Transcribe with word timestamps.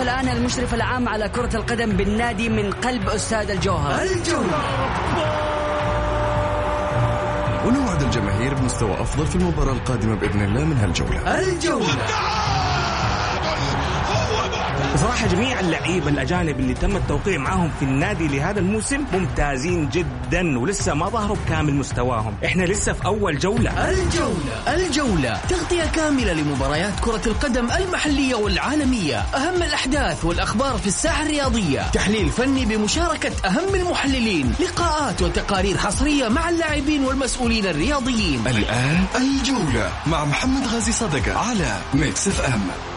الآن 0.00 0.28
المشرف 0.28 0.74
العام 0.74 1.08
على 1.08 1.28
كرة 1.28 1.56
القدم 1.56 1.96
بالنادي 1.96 2.48
من 2.48 2.72
قلب 2.72 3.08
أستاذ 3.08 3.50
الجوهر. 3.50 4.02
الجولة 4.02 4.58
ونوعد 7.66 8.02
الجماهير 8.02 8.54
بمستوى 8.54 9.00
أفضل 9.00 9.26
في 9.26 9.36
المباراة 9.36 9.72
القادمة 9.72 10.14
بإذن 10.14 10.42
الله 10.42 10.64
من 10.64 10.76
هالجولة. 10.76 11.38
الجولة. 11.38 11.86
بصراحة 14.94 15.26
جميع 15.26 15.60
اللعيبة 15.60 16.08
الأجانب 16.08 16.60
اللي 16.60 16.74
تم 16.74 16.96
التوقيع 16.96 17.38
معاهم 17.38 17.70
في 17.78 17.84
النادي 17.84 18.28
لهذا 18.28 18.60
الموسم 18.60 19.04
ممتازين 19.12 19.88
جدا 19.88 20.58
ولسه 20.58 20.94
ما 20.94 21.08
ظهروا 21.08 21.36
بكامل 21.46 21.74
مستواهم. 21.74 22.34
إحنا 22.44 22.64
لسه 22.64 22.92
في 22.92 23.04
أول 23.04 23.38
جولة. 23.38 23.90
الجولة 23.90 24.74
الجولة. 24.74 25.40
تغطية 25.48 25.84
كاملة 25.84 26.32
لمباريات 26.32 26.92
كرة 27.00 27.22
القدم 27.26 27.70
المحلية 27.70 28.34
والعالمية. 28.34 29.18
أهم 29.18 29.62
الأحداث 29.62 30.24
والأخبار 30.24 30.78
في 30.78 30.86
الساحة 30.86 31.22
الرياضية. 31.22 31.90
تحليل 31.92 32.30
فني 32.30 32.64
بمشاركة 32.64 33.32
أهم 33.48 33.74
المحللين. 33.74 34.54
لقاءات 34.60 35.22
وتقارير 35.22 35.78
حصرية 35.78 36.28
مع 36.28 36.48
اللاعبين 36.48 37.04
والمسؤولين 37.04 37.66
الرياضيين. 37.66 38.46
الآن 38.46 39.04
الجولة 39.16 39.90
مع 40.06 40.24
محمد 40.24 40.66
غازي 40.66 40.92
صدقة 40.92 41.38
على 41.38 41.76
ميكس 41.94 42.28
إف 42.28 42.40
إم. 42.54 42.93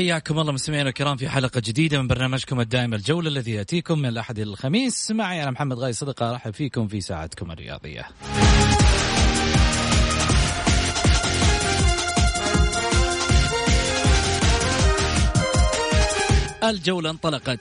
حياكم 0.00 0.38
الله 0.38 0.52
مستمعينا 0.52 0.88
الكرام 0.88 1.16
في 1.16 1.28
حلقة 1.28 1.62
جديدة 1.64 2.02
من 2.02 2.08
برنامجكم 2.08 2.60
الدائم 2.60 2.94
الجولة 2.94 3.28
الذي 3.28 3.52
يأتيكم 3.52 3.98
من 3.98 4.08
الأحد 4.08 4.38
إلى 4.38 4.50
الخميس. 4.50 5.10
معي 5.10 5.42
أنا 5.42 5.50
محمد 5.50 5.78
غاي 5.78 5.92
صدقة 5.92 6.30
أرحب 6.30 6.54
فيكم 6.54 6.88
في 6.88 7.00
ساعتكم 7.00 7.50
الرياضية. 7.50 8.06
الجولة 16.64 17.10
انطلقت. 17.10 17.60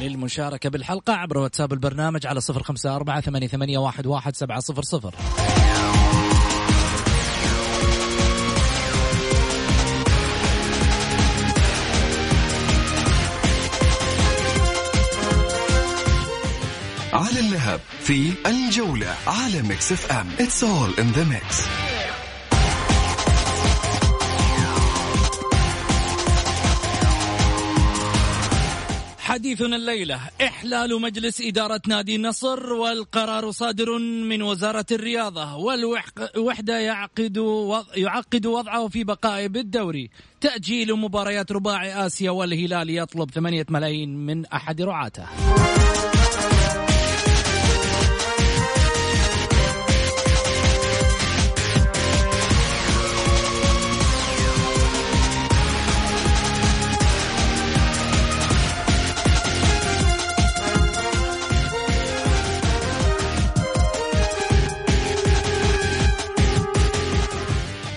للمشاركة 0.00 0.70
بالحلقة 0.70 1.12
عبر 1.12 1.38
واتساب 1.38 1.72
البرنامج 1.72 2.26
على 2.26 2.40
صفر 2.40 2.62
خمسة 2.62 2.96
أربعة 2.96 3.20
ثمانية, 3.20 3.46
ثمانية 3.46 3.78
واحد, 3.78 4.06
واحد 4.06 4.36
سبعة 4.36 4.60
صفر 4.60 4.82
صفر. 4.82 5.14
على 17.12 17.40
اللهب 17.40 17.80
في 18.00 18.32
الجولة 18.46 19.14
على 19.26 19.62
ميكس 19.62 19.92
إف 19.92 20.12
إم. 20.12 20.26
It's 20.38 20.62
all 20.62 21.00
in 21.00 21.12
the 21.12 21.24
mix. 21.24 21.97
حديثنا 29.28 29.76
الليلة. 29.76 30.20
إحلال 30.40 31.00
مجلس 31.00 31.40
إدارة 31.40 31.80
نادي 31.88 32.16
النصر 32.16 32.72
والقرار 32.72 33.50
صادر 33.50 33.98
من 33.98 34.42
وزارة 34.42 34.86
الرياضة 34.92 35.56
والوحدة 35.56 36.78
يعقد 36.78 37.36
يعقد 37.96 38.46
وضعه 38.46 38.88
في 38.88 39.04
بقائه 39.04 39.46
بالدوري 39.48 40.10
تأجيل 40.40 40.94
مباريات 40.94 41.52
رباعي 41.52 42.06
آسيا 42.06 42.30
والهلال 42.30 42.90
يطلب 42.90 43.30
ثمانية 43.30 43.66
ملايين 43.70 44.26
من 44.26 44.46
أحد 44.46 44.82
رعاته. 44.82 45.26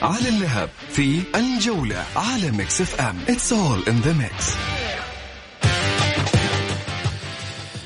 على 0.02 0.30
اللهب 0.30 0.70
في 0.90 1.22
الجولة 1.36 2.06
على 2.16 2.52
ميكس 2.52 2.82
اف 2.82 3.02
ام 3.02 3.16
It's 3.28 3.52
all 3.52 3.90
in 3.90 4.06
the 4.06 4.14
mix. 4.14 4.58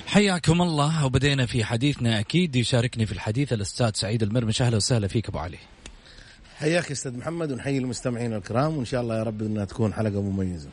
حياكم 0.08 0.62
الله 0.62 1.06
وبدينا 1.06 1.46
في 1.46 1.64
حديثنا 1.64 2.20
أكيد. 2.20 2.56
يشاركني 2.56 3.06
في 3.06 3.12
الحديث 3.12 3.54
الأستاذ 3.54 3.92
سعيد 3.94 4.24
المرمش 4.24 4.62
أهلا 4.62 4.76
وسهلا 4.76 5.08
فيك 5.08 5.30
أبو 5.30 5.38
علي. 5.40 5.58
حياك 6.58 6.92
أستاذ 6.92 7.18
محمد 7.18 7.52
ونحيي 7.52 7.78
المستمعين 7.78 8.34
الكرام. 8.34 8.78
وإن 8.78 8.86
شاء 8.86 9.02
الله 9.02 9.18
يا 9.18 9.24
رب 9.24 9.42
إنها 9.42 9.66
تكون 9.66 9.94
حلقة 9.94 10.22
مميزة. 10.22 10.70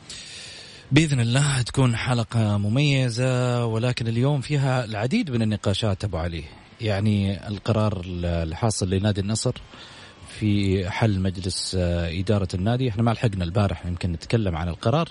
بإذن 0.93 1.21
الله 1.21 1.63
تكون 1.63 1.97
حلقة 1.97 2.59
مميزة 2.59 3.65
ولكن 3.67 4.09
اليوم 4.09 4.41
فيها 4.41 4.85
العديد 4.85 5.31
من 5.31 5.43
النقاشات 5.43 6.05
أبو 6.05 6.17
علي. 6.17 6.45
يعني 6.81 7.49
القرار 7.49 8.03
الحاصل 8.25 8.91
لنادي 8.91 9.21
النصر 9.21 9.55
في 10.43 10.91
حل 10.91 11.21
مجلس 11.21 11.75
إدارة 12.21 12.49
النادي. 12.55 12.89
إحنا 12.89 13.03
ما 13.03 13.11
لحقنا 13.11 13.45
البارح 13.45 13.87
يمكن 13.87 14.13
نتكلم 14.13 14.57
عن 14.57 14.69
القرار. 14.69 15.09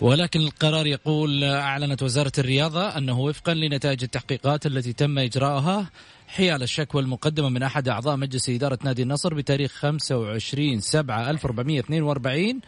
ولكن 0.00 0.40
القرار 0.40 0.86
يقول 0.86 1.44
أعلنت 1.44 2.02
وزارة 2.02 2.32
الرياضة 2.38 2.88
أنه 2.98 3.20
وفقا 3.20 3.54
لنتائج 3.54 4.02
التحقيقات 4.02 4.66
التي 4.66 4.92
تم 4.92 5.18
إجراءها 5.18 5.90
حيال 6.28 6.62
الشكوى 6.62 7.02
المقدمة 7.02 7.48
من 7.48 7.62
أحد 7.62 7.88
أعضاء 7.88 8.16
مجلس 8.16 8.50
إدارة 8.50 8.78
نادي 8.84 9.02
النصر 9.02 9.34
بتاريخ 9.34 9.72
25 9.72 10.80
7 10.80 11.30
1442 11.30 12.60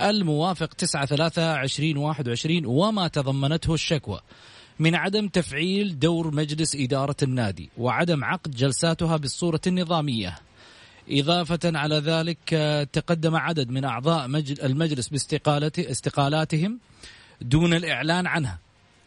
الموافق 0.00 0.74
9 0.74 1.06
3 1.06 1.62
2021 1.62 2.66
وما 2.66 3.08
تضمنته 3.08 3.74
الشكوى 3.74 4.20
من 4.78 4.94
عدم 4.94 5.28
تفعيل 5.28 5.98
دور 5.98 6.34
مجلس 6.34 6.76
إدارة 6.76 7.16
النادي 7.22 7.70
وعدم 7.78 8.24
عقد 8.24 8.50
جلساتها 8.50 9.16
بالصورة 9.16 9.60
النظامية. 9.66 10.45
إضافة 11.10 11.58
على 11.64 11.96
ذلك 11.98 12.38
آه، 12.52 12.84
تقدم 12.84 13.36
عدد 13.36 13.70
من 13.70 13.84
أعضاء 13.84 14.26
المجلس 14.62 15.08
باستقالته 15.08 15.90
استقالاتهم 15.90 16.78
دون 17.40 17.74
الإعلان 17.74 18.26
عنها 18.26 18.58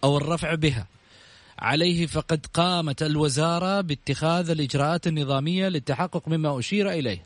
أو 0.04 0.18
الرفع 0.18 0.56
بها. 0.56 0.88
عليه 1.60 2.06
فقد 2.06 2.46
قامت 2.54 3.04
الوزارة 3.04 3.82
باتخاذ 3.82 4.50
الإجراءات 4.50 5.08
النظامية 5.08 5.68
للتحقق 5.68 6.28
مما 6.28 6.60
أشير 6.60 6.90
إليه. 6.92 7.24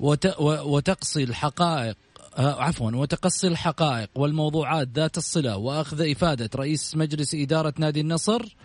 وتقصي 0.00 1.24
الحقائق 1.24 1.96
آه، 2.38 2.62
عفوا 2.62 2.90
وتقصي 2.90 3.46
الحقائق 3.46 4.08
والموضوعات 4.14 4.88
ذات 4.94 5.18
الصلة 5.18 5.56
وأخذ 5.56 6.10
إفادة 6.10 6.50
رئيس 6.56 6.96
مجلس 6.96 7.34
إدارة 7.34 7.74
نادي 7.78 8.00
النصر 8.00 8.56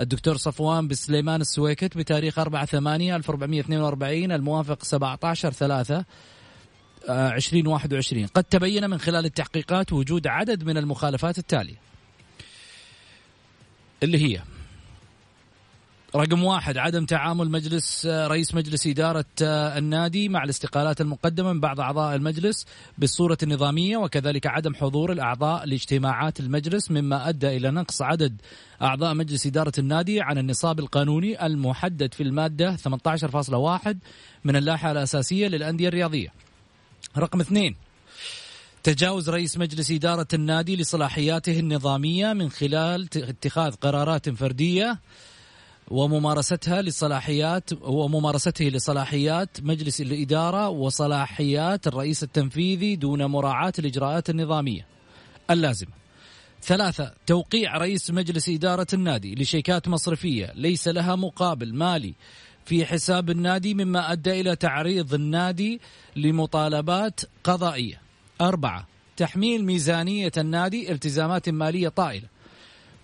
الدكتور 0.00 0.36
صفوان 0.36 0.88
بن 0.88 0.94
سليمان 0.94 1.40
السويكت 1.40 1.96
بتاريخ 1.96 2.38
4 2.38 2.64
8 2.64 3.16
1442 3.16 4.32
الموافق 4.32 4.84
17 4.84 5.52
3 5.52 6.04
2021 7.08 8.26
قد 8.26 8.44
تبين 8.44 8.90
من 8.90 8.98
خلال 8.98 9.24
التحقيقات 9.24 9.92
وجود 9.92 10.26
عدد 10.26 10.64
من 10.64 10.76
المخالفات 10.76 11.38
التالية. 11.38 11.76
اللي 14.02 14.18
هي؟ 14.18 14.42
رقم 16.16 16.44
واحد 16.44 16.78
عدم 16.78 17.04
تعامل 17.04 17.50
مجلس 17.50 18.06
رئيس 18.06 18.54
مجلس 18.54 18.86
إدارة 18.86 19.24
النادي 19.42 20.28
مع 20.28 20.44
الاستقالات 20.44 21.00
المقدمة 21.00 21.52
من 21.52 21.60
بعض 21.60 21.80
أعضاء 21.80 22.16
المجلس 22.16 22.66
بالصورة 22.98 23.38
النظامية 23.42 23.96
وكذلك 23.96 24.46
عدم 24.46 24.74
حضور 24.74 25.12
الأعضاء 25.12 25.66
لاجتماعات 25.66 26.40
المجلس 26.40 26.90
مما 26.90 27.28
أدى 27.28 27.56
إلى 27.56 27.70
نقص 27.70 28.02
عدد 28.02 28.36
أعضاء 28.82 29.14
مجلس 29.14 29.46
إدارة 29.46 29.72
النادي 29.78 30.20
عن 30.20 30.38
النصاب 30.38 30.78
القانوني 30.78 31.46
المحدد 31.46 32.14
في 32.14 32.22
المادة 32.22 32.76
18.1 32.76 33.94
من 34.44 34.56
اللائحة 34.56 34.92
الأساسية 34.92 35.48
للأندية 35.48 35.88
الرياضية. 35.88 36.28
رقم 37.18 37.40
اثنين 37.40 37.76
تجاوز 38.82 39.30
رئيس 39.30 39.58
مجلس 39.58 39.90
إدارة 39.90 40.28
النادي 40.34 40.76
لصلاحياته 40.76 41.58
النظامية 41.58 42.32
من 42.32 42.50
خلال 42.50 43.08
اتخاذ 43.16 43.74
قرارات 43.74 44.28
فردية 44.30 44.98
وممارستها 45.90 46.82
لصلاحيات 46.82 47.70
وممارسته 47.82 48.64
لصلاحيات 48.64 49.48
مجلس 49.62 50.00
الإدارة 50.00 50.68
وصلاحيات 50.68 51.86
الرئيس 51.86 52.22
التنفيذي 52.22 52.96
دون 52.96 53.24
مراعاة 53.24 53.72
الإجراءات 53.78 54.30
النظامية 54.30 54.86
اللازمة. 55.50 55.90
ثلاثة 56.62 57.12
توقيع 57.26 57.78
رئيس 57.78 58.10
مجلس 58.10 58.48
إدارة 58.48 58.86
النادي 58.92 59.34
لشيكات 59.34 59.88
مصرفية 59.88 60.52
ليس 60.54 60.88
لها 60.88 61.16
مقابل 61.16 61.74
مالي 61.74 62.14
في 62.64 62.86
حساب 62.86 63.30
النادي 63.30 63.74
مما 63.74 64.12
أدى 64.12 64.40
إلى 64.40 64.56
تعريض 64.56 65.14
النادي 65.14 65.80
لمطالبات 66.16 67.20
قضائية. 67.44 68.00
أربعة 68.40 68.86
تحميل 69.16 69.64
ميزانية 69.64 70.32
النادي 70.38 70.92
التزامات 70.92 71.48
مالية 71.48 71.88
طائلة. 71.88 72.31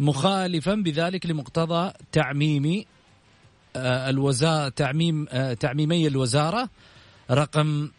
مخالفا 0.00 0.74
بذلك 0.74 1.26
لمقتضى 1.26 1.92
تعميم 2.12 2.84
آه، 3.76 4.10
الوزارة 4.10 4.68
تعميم 4.68 5.26
آه، 5.30 5.54
تعميمي 5.54 6.06
الوزارة 6.06 6.68
رقم 7.30 7.90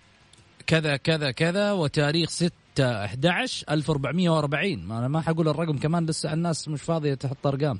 كذا 0.68 0.98
كذا 0.98 1.32
كذا 1.32 1.72
وتاريخ 1.72 2.30
6 2.30 2.52
11 2.80 3.66
1440 3.70 4.80
ما 4.88 5.00
أنا 5.00 5.08
ما 5.08 5.22
حقول 5.22 5.48
الرقم 5.48 5.78
كمان 5.78 6.06
لسه 6.06 6.34
الناس 6.34 6.68
مش 6.68 6.82
فاضية 6.82 7.14
تحط 7.14 7.48
أرقام. 7.48 7.80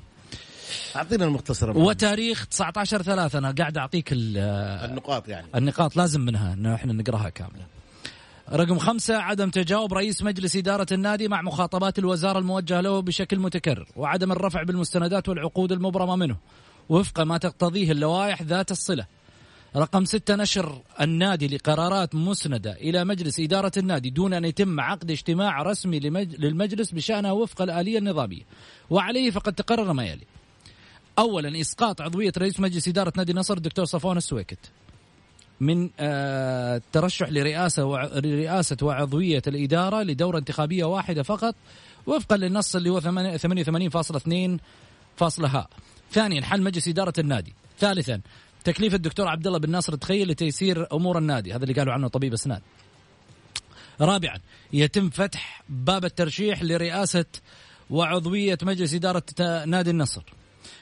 أعطينا 0.96 1.24
المختصر 1.24 1.78
وتاريخ 1.78 2.46
19 2.46 3.02
3 3.02 3.38
أنا 3.38 3.54
قاعد 3.58 3.78
أعطيك 3.78 4.08
النقاط 4.12 5.28
يعني. 5.28 5.46
النقاط 5.54 5.96
لازم 5.96 6.20
منها 6.20 6.52
انه 6.52 6.74
إحنا 6.74 6.92
نقراها 6.92 7.28
كاملة. 7.28 7.66
رقم 8.52 8.78
خمسة 8.78 9.16
عدم 9.16 9.50
تجاوب 9.50 9.94
رئيس 9.94 10.22
مجلس 10.22 10.56
إدارة 10.56 10.86
النادي 10.92 11.28
مع 11.28 11.42
مخاطبات 11.42 11.98
الوزارة 11.98 12.38
الموجهة 12.38 12.80
له 12.80 13.00
بشكل 13.00 13.38
متكرر 13.38 13.86
وعدم 13.96 14.32
الرفع 14.32 14.62
بالمستندات 14.62 15.28
والعقود 15.28 15.72
المبرمة 15.72 16.16
منه. 16.16 16.36
وفق 16.88 17.20
ما 17.20 17.38
تقتضيه 17.38 17.92
اللوائح 17.92 18.42
ذات 18.42 18.70
الصلة. 18.70 19.06
رقم 19.76 20.04
ستة 20.04 20.36
نشر 20.36 20.82
النادي 21.00 21.56
لقرارات 21.56 22.14
مسندة 22.14 22.72
إلى 22.72 23.04
مجلس 23.04 23.40
إدارة 23.40 23.72
النادي 23.76 24.10
دون 24.10 24.34
أن 24.34 24.44
يتم 24.44 24.80
عقد 24.80 25.10
اجتماع 25.10 25.62
رسمي 25.62 26.00
للمجلس 26.38 26.90
بشأنه 26.90 27.32
وفق 27.32 27.62
الآلية 27.62 27.98
النظامية. 27.98 28.42
وعليه 28.90 29.30
فقد 29.30 29.52
تقرر 29.52 29.92
ما 29.92 30.04
يلي. 30.04 30.26
أولا 31.18 31.60
إسقاط 31.60 32.00
عضوية 32.00 32.32
رئيس 32.38 32.60
مجلس 32.60 32.88
إدارة 32.88 33.12
نادي 33.16 33.32
النصر 33.32 33.56
الدكتور 33.56 33.84
صفوان 33.84 34.16
السويكت. 34.16 34.58
من 35.60 35.90
الترشح 36.00 37.26
آه، 37.26 37.30
لرئاسة 37.30 37.82
لرئاسة 38.14 38.76
وعضوية 38.82 39.42
الإدارة 39.46 40.02
لدورة 40.02 40.38
انتخابية 40.38 40.84
واحدة 40.84 41.22
فقط 41.22 41.54
وفقا 42.06 42.36
للنص 42.36 42.76
اللي 42.76 42.90
هو 42.90 43.00
88.2 43.00 44.60
فاصلة 45.16 45.48
ها 45.48 45.68
ثانيا 46.12 46.42
حل 46.42 46.62
مجلس 46.62 46.88
إدارة 46.88 47.12
النادي. 47.18 47.54
ثالثا 47.78 48.20
تكليف 48.64 48.94
الدكتور 48.94 49.28
عبد 49.28 49.46
الله 49.46 49.58
بن 49.58 49.70
ناصر 49.70 49.92
التخيل 49.92 50.28
لتيسير 50.28 50.86
أمور 50.92 51.18
النادي. 51.18 51.52
هذا 51.52 51.62
اللي 51.62 51.74
قالوا 51.74 51.92
عنه 51.92 52.08
طبيب 52.08 52.32
اسنان 52.32 52.60
رابعا 54.00 54.38
يتم 54.72 55.10
فتح 55.10 55.62
باب 55.68 56.04
الترشيح 56.04 56.62
لرئاسة 56.62 57.24
وعضوية 57.90 58.58
مجلس 58.62 58.94
إدارة 58.94 59.22
نادي 59.64 59.90
النصر. 59.90 60.22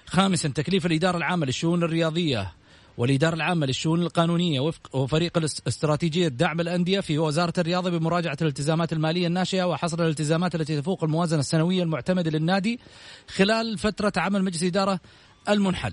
خامسا 0.06 0.48
تكليف 0.48 0.86
الإدارة 0.86 1.16
العامة 1.16 1.46
للشؤون 1.46 1.82
الرياضية. 1.82 2.52
والإدارة 2.98 3.34
العامة 3.34 3.66
للشؤون 3.66 4.02
القانونية 4.02 4.60
وفق 4.60 4.96
وفريق 4.96 5.38
الاستراتيجية 5.38 6.28
دعم 6.28 6.60
الأندية 6.60 7.00
في 7.00 7.18
وزارة 7.18 7.52
الرياضة 7.58 7.90
بمراجعة 7.90 8.36
الالتزامات 8.42 8.92
المالية 8.92 9.26
الناشئة 9.26 9.64
وحصر 9.64 10.04
الالتزامات 10.04 10.54
التي 10.54 10.80
تفوق 10.80 11.04
الموازنة 11.04 11.40
السنوية 11.40 11.82
المعتمدة 11.82 12.30
للنادي 12.30 12.80
خلال 13.28 13.78
فترة 13.78 14.12
عمل 14.16 14.44
مجلس 14.44 14.62
الإدارة 14.62 15.00
المنحل. 15.48 15.92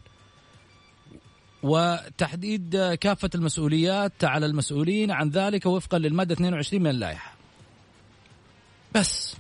وتحديد 1.64 2.78
كافة 3.02 3.30
المسؤوليات 3.36 4.24
على 4.24 4.46
المسؤولين 4.46 5.12
عن 5.12 5.30
ذلك 5.30 5.66
وفقا 5.66 5.98
للمادة 5.98 6.34
22 6.34 6.84
من 6.84 6.90
اللائحة. 6.90 7.34
بس. 8.96 9.36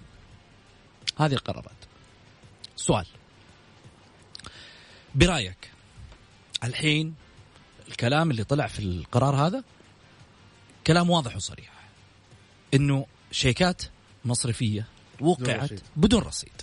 هذه 1.17 1.33
القرارات. 1.33 1.71
سؤال. 2.75 3.06
برأيك 5.15 5.71
الحين 6.63 7.25
الكلام 7.88 8.32
اللي 8.32 8.44
طلع 8.44 8.68
في 8.68 8.80
القرار 8.80 9.36
هذا 9.36 9.63
كلام 10.88 11.10
واضح 11.10 11.36
وصريح. 11.36 11.72
إنه 12.74 13.06
شيكات 13.32 13.82
مصرفية 14.25 14.86
وقعت 15.22 15.72
بدون 15.96 16.22
رصيد. 16.22 16.62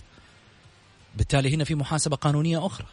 بالتالي 1.15 1.55
هنا 1.55 1.63
في 1.63 1.75
محاسبة 1.75 2.15
قانونية 2.15 2.65
أخرى. 2.65 2.87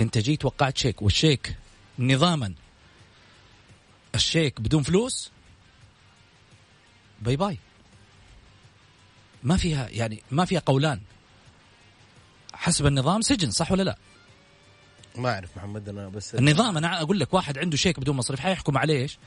أنت 0.00 0.18
جيت 0.18 0.44
وقعت 0.44 0.78
شيك 0.78 1.02
والشيك 1.02 1.56
نظاما 1.98 2.54
الشيك 4.14 4.60
بدون 4.60 4.82
فلوس 4.82 5.30
bye 7.22 7.36
bye. 7.36 7.58
ما 9.42 9.56
فيها 9.56 9.88
يعني 9.88 10.22
ما 10.30 10.44
فيها 10.44 10.60
قولان. 10.66 11.00
حسب 12.54 12.86
النظام 12.86 13.20
سجن 13.20 13.50
صح 13.50 13.72
ولا 13.72 13.82
لا؟ 13.82 13.96
ما 15.16 15.34
أعرف 15.34 15.56
محمد 15.56 15.88
أنا 15.88 16.08
بس 16.08 16.34
النظام 16.34 16.76
أنا 16.76 17.02
أقول 17.02 17.20
لك 17.20 17.34
واحد 17.34 17.58
عنده 17.58 17.76
شيك 17.76 18.00
بدون 18.00 18.16
مصرف 18.16 18.40
حيحكم 18.40 18.78
عليه 18.78 19.02
إيش؟ 19.02 19.18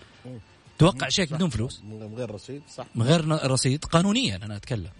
توقع 0.80 1.10
شيك 1.10 1.34
بدون 1.34 1.50
فلوس. 1.50 1.82
من 1.84 2.16
غير 2.16 2.32
رصيد 2.32 2.62
صح. 2.76 2.86
من 2.96 3.06
غير 3.06 3.52
رصيد 3.52 3.86
قانونيا 3.86 4.36
أنا 4.36 4.56
أتكلم. 4.56 4.92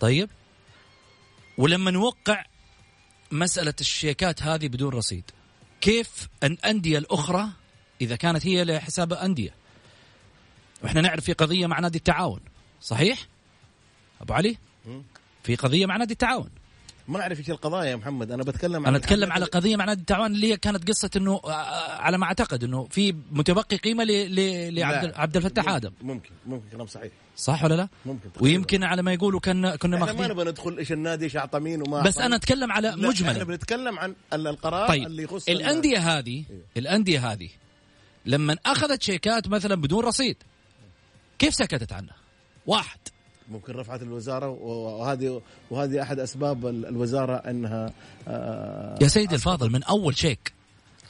طيب؟ 0.00 0.30
ولما 1.58 1.90
نوقع 1.90 2.44
مسألة 3.32 3.74
الشيكات 3.80 4.42
هذه 4.42 4.68
بدون 4.68 4.92
رصيد 4.92 5.30
كيف 5.80 6.28
الأندية 6.42 6.98
الأخرى 6.98 7.48
إذا 8.00 8.16
كانت 8.16 8.46
هي 8.46 8.64
لحساب 8.64 9.12
أندية؟ 9.12 9.54
وإحنا 10.82 11.00
نعرف 11.00 11.24
في 11.24 11.32
قضية 11.32 11.66
مع 11.66 11.80
نادي 11.80 11.98
التعاون 11.98 12.40
صحيح؟ 12.80 13.26
أبو 14.20 14.32
علي؟ 14.32 14.58
في 15.42 15.56
قضية 15.56 15.86
مع 15.86 15.96
نادي 15.96 16.12
التعاون. 16.12 16.50
ما 17.08 17.20
أعرف 17.20 17.38
إيش 17.38 17.50
القضايا 17.50 17.90
يا 17.90 17.96
محمد 17.96 18.30
أنا 18.30 18.42
بتكلم 18.42 18.86
أنا 18.86 18.96
أتكلم 18.96 19.32
على 19.32 19.44
قضية 19.44 19.76
مع 19.76 19.84
نادي 19.84 20.00
التعاون 20.00 20.32
اللي 20.32 20.52
هي 20.52 20.56
كانت 20.56 20.88
قصة 20.88 21.10
إنه 21.16 21.40
آه، 21.44 21.50
آه، 21.50 22.00
على 22.00 22.18
ما 22.18 22.24
أعتقد 22.24 22.64
إنه 22.64 22.86
في 22.90 23.14
متبقي 23.30 23.76
قيمة 23.76 24.04
لعبد 24.04 25.12
عبد 25.16 25.36
الفتاح 25.36 25.68
آدم 25.68 25.92
ممكن 26.02 26.30
ممكن 26.46 26.68
كلام 26.72 26.86
صحيح 26.86 27.12
صح 27.36 27.64
ولا 27.64 27.74
لا؟ 27.74 27.88
ممكن 28.06 28.30
ويمكن 28.40 28.84
على 28.84 29.02
ما 29.02 29.12
يقولوا 29.12 29.40
كنا 29.40 29.76
كنا 29.76 29.98
ماخذين 29.98 30.20
ما 30.20 30.28
نبغى 30.28 30.50
ندخل 30.50 30.78
إيش 30.78 30.92
النادي 30.92 31.24
إيش 31.24 31.36
أعطى 31.36 31.58
مين 31.58 31.82
وما 31.82 32.02
بس 32.02 32.18
أنا 32.18 32.36
أتكلم 32.36 32.72
على 32.72 32.96
مجمل 32.96 33.30
إحنا 33.30 33.44
بنتكلم 33.44 33.98
عن 33.98 34.14
القرار 34.32 34.88
طيب. 34.88 35.06
اللي 35.06 35.22
يخص 35.22 35.48
الأندية 35.48 35.98
هذه 35.98 36.44
إيه. 36.50 36.62
الأندية 36.76 37.32
هذه 37.32 37.48
لما 38.26 38.56
أخذت 38.66 39.02
شيكات 39.02 39.48
مثلا 39.48 39.74
بدون 39.74 40.04
رصيد 40.04 40.36
كيف 41.38 41.54
سكتت 41.54 41.92
عنها؟ 41.92 42.14
واحد 42.66 42.98
ممكن 43.52 43.72
رفعت 43.72 44.02
الوزارة 44.02 44.48
وهذه 44.48 45.42
وهذه 45.70 46.02
أحد 46.02 46.18
أسباب 46.18 46.66
ال- 46.66 46.86
الوزارة 46.86 47.34
إنها 47.36 47.92
آه، 48.28 48.98
يا 49.02 49.08
سيدي 49.08 49.34
الفاضل 49.34 49.70
من 49.72 49.82
أول 49.82 50.16
شيك 50.16 50.52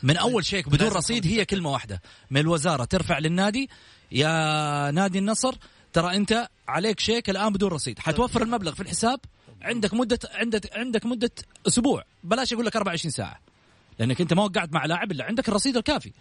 من 0.02 0.16
أول 0.16 0.44
شيك 0.44 0.68
بدون 0.68 0.88
رصيد 0.88 1.26
هي 1.26 1.44
كلمة 1.44 1.70
واحدة. 1.70 2.02
من 2.30 2.40
الوزارة 2.40 2.84
ترفع 2.84 3.18
للنادي 3.18 3.70
يا 4.12 4.90
نادي 4.90 5.18
النصر 5.18 5.54
ترى 5.92 6.16
أنت 6.16 6.48
عليك 6.68 7.00
شيك 7.00 7.30
الآن 7.30 7.52
بدون 7.52 7.70
رصيد. 7.70 7.98
حتوفر 7.98 8.42
المبلغ 8.42 8.74
في 8.74 8.80
الحساب 8.80 9.20
عندك 9.62 9.94
مدة 9.94 10.18
عندك 10.34 10.76
عندك 10.76 11.06
مدة 11.06 11.30
أسبوع. 11.66 12.04
بلاش 12.24 12.52
أقول 12.52 12.66
لك 12.66 12.76
24 12.76 13.10
ساعة 13.10 13.38
لأنك 13.98 14.20
أنت 14.20 14.34
ما 14.34 14.44
وقعت 14.44 14.72
مع 14.72 14.86
لاعب 14.86 15.12
إلا 15.12 15.24
عندك 15.24 15.48
الرصيد 15.48 15.76
الكافي. 15.76 16.12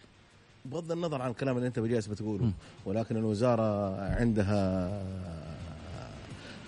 بغض 0.65 0.91
النظر 0.91 1.21
عن 1.21 1.31
الكلام 1.31 1.57
اللي 1.57 1.67
أنت 1.67 1.79
بجالس 1.79 2.07
بتقوله 2.07 2.51
ولكن 2.85 3.17
الوزارة 3.17 3.95
عندها 4.01 4.89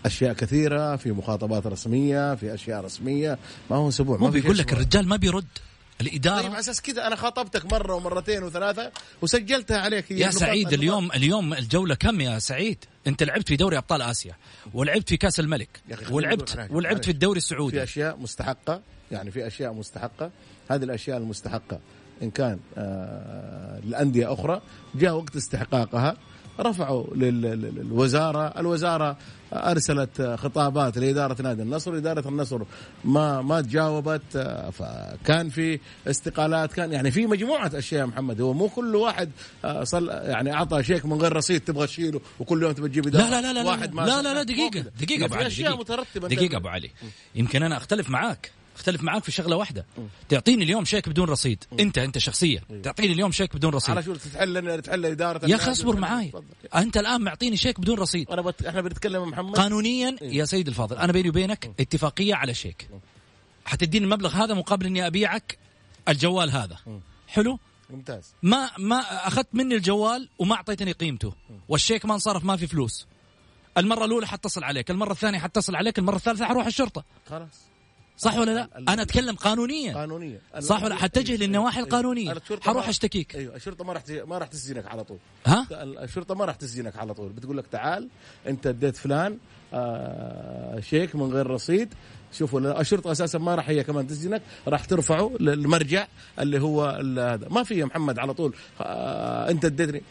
أشياء 0.06 0.34
كثيرة 0.34 0.96
في 0.96 1.12
مخاطبات 1.12 1.68
رسمية 1.68 2.36
في 2.36 2.54
أشياء 2.54 2.82
رسمية. 2.86 3.38
ما 3.70 3.76
هو 3.76 3.90
أسبوع 3.90 4.18
ما 4.18 4.32
في 4.32 4.42
بيقول 4.42 4.58
لك 4.58 4.74
الرجال 4.74 5.08
ما 5.08 5.16
بيرد. 5.16 5.46
طيب 6.00 6.08
الاداره 6.08 6.46
على 6.46 6.60
أساس 6.60 6.82
كذا 6.82 7.08
أنا 7.08 7.16
خاطبتك 7.16 7.74
مرة 7.74 7.96
ومرتين 7.96 8.44
وثلاثة 8.44 8.92
وسجلتها 9.22 9.78
عليك 9.78 10.12
يا 10.12 10.30
سعيد 10.30 10.74
اليوم 10.74 11.12
اليوم 11.12 11.54
الجولة 11.54 11.96
كم 11.96 12.22
يا 12.22 12.40
سعيد؟ 12.40 12.86
أنت 13.08 13.24
لعبت 13.24 13.48
في 13.48 13.56
دوري 13.56 13.78
أبطال 13.78 14.02
آسيا 14.02 14.36
ولعبت 14.74 15.10
في 15.10 15.18
كأس 15.18 15.40
الملك 15.40 15.82
ولعبت. 16.12 16.68
ولعبت. 16.70 17.06
في 17.06 17.12
الدوري 17.12 17.40
في 17.40 17.46
السعودي 17.46 17.84
أشياء 17.84 18.18
مستحقة 18.18 18.82
يعني 19.12 19.32
في 19.32 19.48
أشياء 19.48 19.74
مستحقة. 19.74 20.32
هذه 20.70 20.84
الأشياء 20.84 21.18
المستحقة 21.18 21.80
إن 22.22 22.32
كان 22.32 22.60
آه 22.78 23.80
لانديه 23.80 24.34
أخرى 24.34 24.62
جاء 24.96 25.16
وقت 25.16 25.36
استحقاقها. 25.36 26.18
رفعوا 26.60 27.06
لل- 27.16 27.42
لل- 27.42 27.76
للوزارة، 27.76 28.48
الوزارة 28.60 29.18
أرسلت 29.54 30.22
خطابات 30.40 30.98
لإدارة 30.98 31.42
نادي 31.42 31.62
النصر، 31.62 31.98
إدارة 31.98 32.28
النصر 32.30 32.62
ما 33.06 33.42
ما 33.42 33.62
تجاوبت 33.62 34.22
فكان 34.72 35.50
في 35.50 35.80
استقالات 36.08 36.74
كان 36.74 36.92
يعني 36.92 37.12
في 37.12 37.26
مجموعة 37.28 37.72
أشياء 37.76 38.02
يا 38.02 38.06
محمد 38.06 38.42
هو 38.42 38.54
مو 38.54 38.68
كل 38.70 38.96
واحد 38.96 39.30
آه، 39.66 39.84
صل 39.84 40.10
يعني 40.10 40.54
أعطى 40.54 40.84
شيك 40.84 41.06
من 41.06 41.14
غير 41.22 41.34
رصيد 41.36 41.62
تبغى 41.62 41.88
تشيله 41.88 42.22
وكل 42.40 42.64
يوم 42.64 42.72
تبغى 42.72 42.90
تجيب 42.90 43.08
لا 43.08 43.30
لا 43.30 43.42
لا 43.42 43.54
لا 43.54 43.64
واحد 43.64 43.96
لا 43.96 44.02
لا, 44.06 44.12
سجل. 44.16 44.24
لا 44.24 44.34
مو 44.34 44.44
دقيقة 44.44 44.70
كده. 44.70 44.92
دقيقة 45.02 45.26
أبو 45.26 45.34
علي. 45.36 45.46
مترتبة 45.80 46.28
دقيقة 46.28 46.58
أبو 46.58 46.68
علي 46.68 46.92
يمكن 47.36 47.64
أنا 47.64 47.78
أختلف 47.78 48.10
معاك 48.10 48.52
اختلف 48.76 49.04
معاك 49.04 49.24
في 49.24 49.32
شغلة 49.32 49.56
واحدة. 49.56 49.86
تعطيني 50.30 50.64
اليوم 50.64 50.86
شيك 50.86 51.10
بدون 51.10 51.30
رصيد. 51.30 51.64
أنت 51.80 51.98
أنت 51.98 52.18
شخصيا. 52.18 52.62
تعطيني 52.84 53.14
اليوم 53.14 53.32
شيك 53.32 53.56
بدون 53.56 53.74
رصيد. 53.74 53.90
على 53.90 54.04
شو 54.04 54.16
تتحل 54.16 54.82
تحل 54.82 55.06
إدارة 55.06 55.50
يا 55.50 55.56
أخي 55.56 55.72
اصبر 55.72 55.96
معاي. 55.96 56.32
أنت 56.76 56.98
الآن 56.98 57.22
معطيني 57.22 57.58
شيك 57.58 57.80
بدون 57.80 57.98
رصيد. 57.98 58.32
أنا 58.32 58.42
بت... 58.42 58.66
إحنا 58.66 58.82
بنتكلم 58.82 59.30
محمد. 59.30 59.56
قانونيا 59.56 60.16
يا 60.22 60.46
سيد 60.46 60.68
الفاضل 60.68 60.98
أنا 60.98 61.12
بيني 61.12 61.30
وبينك 61.30 61.72
اتفاقية 61.80 62.36
على 62.36 62.54
شيك. 62.54 62.90
حتديني 63.66 64.06
المبلغ 64.06 64.30
هذا 64.30 64.54
مقابل 64.54 64.86
إني 64.86 65.08
أبيعك 65.08 65.58
الجوال 66.10 66.52
هذا. 66.52 66.78
حلو؟ 67.28 67.60
ممتاز. 67.90 68.34
ما 68.44 68.70
ما 68.78 69.28
أخذت 69.28 69.48
مني 69.54 69.76
الجوال 69.76 70.30
وما 70.40 70.56
أعطيتني 70.56 70.92
قيمته. 70.92 71.34
والشيك 71.70 72.06
ما 72.06 72.14
انصرف 72.14 72.44
ما 72.44 72.58
في 72.58 72.68
فلوس. 72.68 73.08
المرة 73.78 74.06
الأولى 74.06 74.28
حتصل 74.28 74.64
عليك، 74.64 74.92
المرة 74.92 75.12
الثانية 75.12 75.40
حتصل 75.40 75.76
عليك، 75.76 76.00
المرة 76.00 76.16
الثالثة 76.16 76.46
حروح 76.46 76.66
الشرطة، 76.66 77.04
خلاص. 77.30 77.73
صح 78.18 78.38
ولا 78.38 78.52
لا؟ 78.52 78.70
أنا 78.94 79.02
أتكلم 79.02 79.36
قانونيا. 79.36 79.94
قانونيا. 79.94 80.40
صح 80.60 80.84
ولا 80.84 80.96
حتجه 80.96 81.36
للنواحي 81.36 81.84
الشرطة 82.38 82.64
حروح 82.64 82.90
أشتكيك. 82.90 83.36
أيوه 83.36 83.56
الشرطة 83.56 83.84
ما 83.86 83.94
راح 83.94 84.04
ما 84.28 84.38
راح 84.38 84.48
تسجنك 84.48 84.88
على 84.88 85.04
طول. 85.04 85.18
ها؟ 85.46 85.68
الشرطة 85.72 86.36
ما 86.36 86.46
راح 86.46 86.56
تسجنك 86.56 86.98
على 86.98 87.14
طول. 87.14 87.32
بتقول 87.32 87.58
لك 87.58 87.68
تعال 87.68 88.08
أنت 88.48 88.68
اديت 88.68 88.98
فلان 88.98 89.38
آه 89.74 90.80
شيك 90.80 91.16
من 91.16 91.34
غير 91.34 91.48
رصيد. 91.48 91.94
شوفوا 92.34 92.82
الشرطة 92.82 93.12
أساسا 93.12 93.38
ما 93.38 93.56
راح 93.56 93.70
هي 93.70 93.84
كمان 93.84 94.08
تسجنك 94.08 94.42
راح 94.68 94.86
ترفعه 94.86 95.32
للمرجع 95.40 96.08
اللي 96.40 96.62
هو 96.62 96.86
هذا. 97.18 97.48
ما 97.50 97.64
في 97.64 97.76
يا 97.76 97.86
محمد 97.86 98.20
على 98.20 98.34
طول. 98.34 98.56
آه 98.82 99.50
أنت 99.50 99.66
اديتني. 99.66 100.04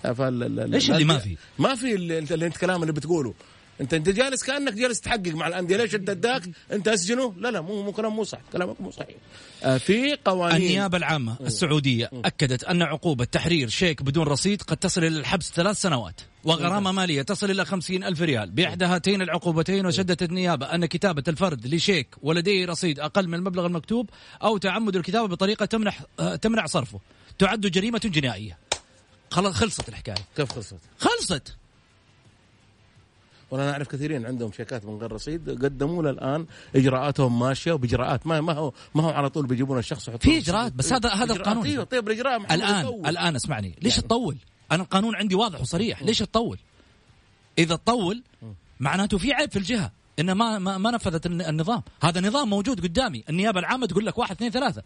إيش 0.75 0.91
اللي 0.91 1.05
ما 1.05 1.19
في؟ 1.19 1.37
ما 1.59 1.75
في 1.75 1.95
اللي 1.95 2.19
انت 2.19 2.33
اللي 2.33 2.47
انت 2.47 2.57
كلام 2.57 2.83
اللي 2.83 2.93
بتقوله. 2.93 3.35
انت 3.83 3.95
انت 3.95 4.09
جالس 4.09 4.43
كأنك 4.43 4.73
جالس 4.73 5.01
تحقق 5.01 5.29
مع 5.35 5.49
الأندية. 5.49 5.77
ليش 5.77 5.95
أنت 5.95 6.11
اداك 6.11 6.43
أنت 6.73 6.89
اسجنه 6.89 7.35
لا 7.39 7.51
لا 7.51 7.61
مو 7.61 7.83
مو 7.83 7.93
كلام 7.93 8.17
مو 8.17 8.25
صح 8.25 8.39
كلامك 8.53 8.81
مو 8.81 8.91
صحيح. 8.91 9.17
آه 9.63 9.79
في 9.79 10.19
قوانين. 10.25 10.57
النيابة 10.57 10.99
العامة 10.99 11.37
السعودية 11.41 12.11
أكدت 12.25 12.65
أن 12.65 12.83
عقوبة 12.83 13.25
تحرير 13.25 13.69
شيك 13.69 14.03
بدون 14.03 14.27
رصيد 14.27 14.63
قد 14.63 14.77
تصل 14.77 15.05
إلى 15.05 15.19
الحبس 15.19 15.53
ثلاث 15.53 15.81
سنوات 15.81 16.21
وغرامة 16.45 16.93
مالية 16.93 17.23
تصل 17.23 17.51
إلى 17.51 17.65
خمسين 17.65 18.05
ألف 18.05 18.23
ريال. 18.23 18.51
بإحدى 18.51 18.85
هاتين 18.85 19.23
العقوبتين 19.23 19.87
وشدت 19.87 20.23
النيابة 20.23 20.67
أن 20.67 20.87
كتابة 20.87 21.23
الفرد 21.29 21.67
لشيك 21.67 22.15
ولديه 22.23 22.67
رصيد 22.67 23.01
أقل 23.01 23.29
من 23.29 23.35
المبلغ 23.35 23.67
المكتوب 23.67 24.11
أو 24.43 24.57
تعمد 24.59 24.97
الكتابة 24.97 25.27
بطريقة 25.27 25.67
تمنح 25.67 26.03
آه، 26.21 26.37
تمنع 26.37 26.67
صرفه. 26.67 27.01
تعد 27.39 27.61
جريمة 27.61 28.01
جنائية. 28.05 28.59
خلصت 29.31 29.89
الحكاية. 29.89 30.15
كيف 30.37 30.53
خلصت؟ 30.53 30.77
خلصت. 30.99 31.57
وأنا 33.53 33.73
اعرف 33.73 33.89
كثيرين 33.89 34.27
عندهم 34.27 34.53
شيكات 34.53 34.85
من 34.87 34.97
غير 34.97 35.13
رصيد 35.13 35.65
قدموا 35.65 36.03
له 36.03 36.11
الآن 36.11 36.47
إجراءاتهم 36.77 37.39
ماشية 37.39 37.73
وباجراءات 37.73 38.27
ما 38.27 38.41
ما 38.41 38.53
هو 38.53 38.73
ما 38.95 39.03
هو 39.03 39.09
على 39.11 39.31
طول 39.31 39.47
بيجيبون 39.47 39.79
الشخص 39.79 40.11
في 40.11 40.17
رصيد. 40.17 40.43
إجراءات، 40.43 40.73
بس 40.73 40.93
هذا- 40.93 41.09
هذا. 41.09 41.33
القانون. 41.33 41.67
أيوه 41.67 41.85
طيب 41.85 42.09
الإجراء 42.09 42.55
الآن 42.55 42.85
يطول. 42.85 43.07
الآن 43.07 43.37
اسمعني 43.37 43.75
ليش 43.83 43.95
يعني. 43.97 44.07
تطول 44.09 44.37
أنا 44.73 44.83
القانون 44.83 45.17
عندي 45.17 45.35
واضح 45.35 45.61
وصريح 45.61 46.03
ليش 46.03 46.19
تطول 46.19 46.59
إذا 47.59 47.77
تطول 47.77 48.23
معناته 48.81 49.19
في 49.19 49.33
عيب 49.33 49.51
في 49.51 49.59
الجهة 49.59 49.93
إن 50.19 50.33
ما 50.33 50.59
ما, 50.59 50.79
ما 50.79 50.91
نفذت 50.91 51.27
الن- 51.27 51.41
النظام 51.41 51.83
هذا 52.03 52.21
نظام 52.21 52.51
موجود 52.51 52.81
قدامي 52.81 53.25
النيابة 53.31 53.61
العامة 53.61 53.87
تقول 53.87 54.07
لك 54.07 54.19
واحد 54.19 54.37
اثنين 54.37 54.51
ثلاثة 54.51 54.83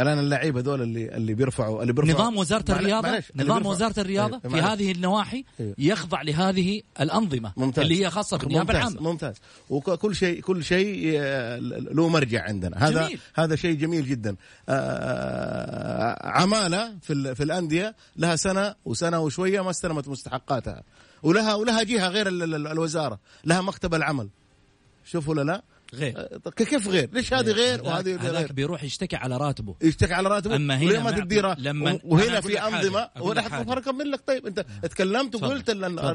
الان 0.00 0.18
اللعيبه 0.18 0.60
هذول 0.60 0.82
اللي 0.82 1.14
اللي 1.16 1.34
بيرفعوا 1.34 1.82
اللي 1.82 1.92
بيرفعوا 1.92 2.14
نظام 2.20 2.36
وزارة 2.36 2.64
معلش- 2.68 2.70
الرياضة 2.80 3.08
معلش، 3.08 3.32
نظام 3.36 3.66
الرياضة 3.98 4.28
أيوة، 4.28 4.40
في 4.40 4.48
معلش. 4.48 4.64
هذه 4.64 4.92
النواحي 4.92 5.44
أيوة. 5.60 5.74
يخضع 5.78 6.22
لهذه 6.22 6.82
الأنظمة 7.00 7.52
ممتاز. 7.56 7.82
اللي 7.84 8.04
هي 8.04 8.10
خاصة 8.10 8.38
بالنيابة 8.38 8.72
ممتاز 8.74 8.92
العامة. 8.92 9.10
ممتاز. 9.10 9.34
وكل 9.70 10.16
شيء 10.16 10.40
كل 10.40 10.64
شيء 10.64 11.12
آه، 11.20 11.58
له 11.58 12.08
مرجع 12.08 12.42
عندنا. 12.44 12.88
هذا 12.88 13.06
جميل. 13.06 13.18
هذا 13.34 13.56
شيء 13.56 13.76
جميل 13.76 14.06
جدا. 14.06 14.36
آه، 14.68 16.26
عمالة 16.28 16.94
في 17.02 17.34
في 17.34 17.42
الأندية 17.42 17.94
لها 18.16 18.36
سنة 18.36 18.74
وسنة 18.84 19.20
وشوية 19.20 19.60
ما 19.60 19.70
استلمت 19.70 20.08
مستحقاتها. 20.08 20.82
ولها 21.22 21.54
ولها 21.54 21.82
جهة 21.82 22.08
غير 22.08 22.28
ال- 22.28 22.42
ال- 22.54 22.66
الوزارة. 22.66 23.18
لها 23.44 23.60
مكتب 23.60 23.94
العمل. 23.94 24.28
شوفوا 25.04 25.34
ولا 25.34 25.42
لا؟ 25.42 25.62
غير. 25.94 26.14
آه، 26.16 26.50
كيف 26.50 26.88
غير؟ 26.88 27.08
ليش 27.12 27.34
هذه 27.34 27.50
غير 27.50 27.82
وهذه 27.82 28.10
هذاك- 28.14 28.20
هذاك 28.20 28.34
غير؟ 28.44 28.52
بيروح 28.52 28.84
يشتكي 28.84 29.16
على 29.16 29.36
راتبه. 29.36 29.74
يشتكي 29.82 30.14
على 30.14 30.28
راتبه؟ 30.28 30.56
أما 30.56 30.76
هنا 30.78 31.00
ما 31.02 31.10
تديره 31.10 31.56
لما- 31.58 31.98
وهنا 32.04 32.40
في 32.40 32.62
أنظمة. 32.62 33.08
ولا. 33.20 33.40
حتى 33.42 33.72
اكمل 33.72 34.10
لك 34.10 34.20
طيب 34.26 34.46
أنت 34.46 34.64
تكلمت. 34.82 35.34
وقلت. 35.34 35.70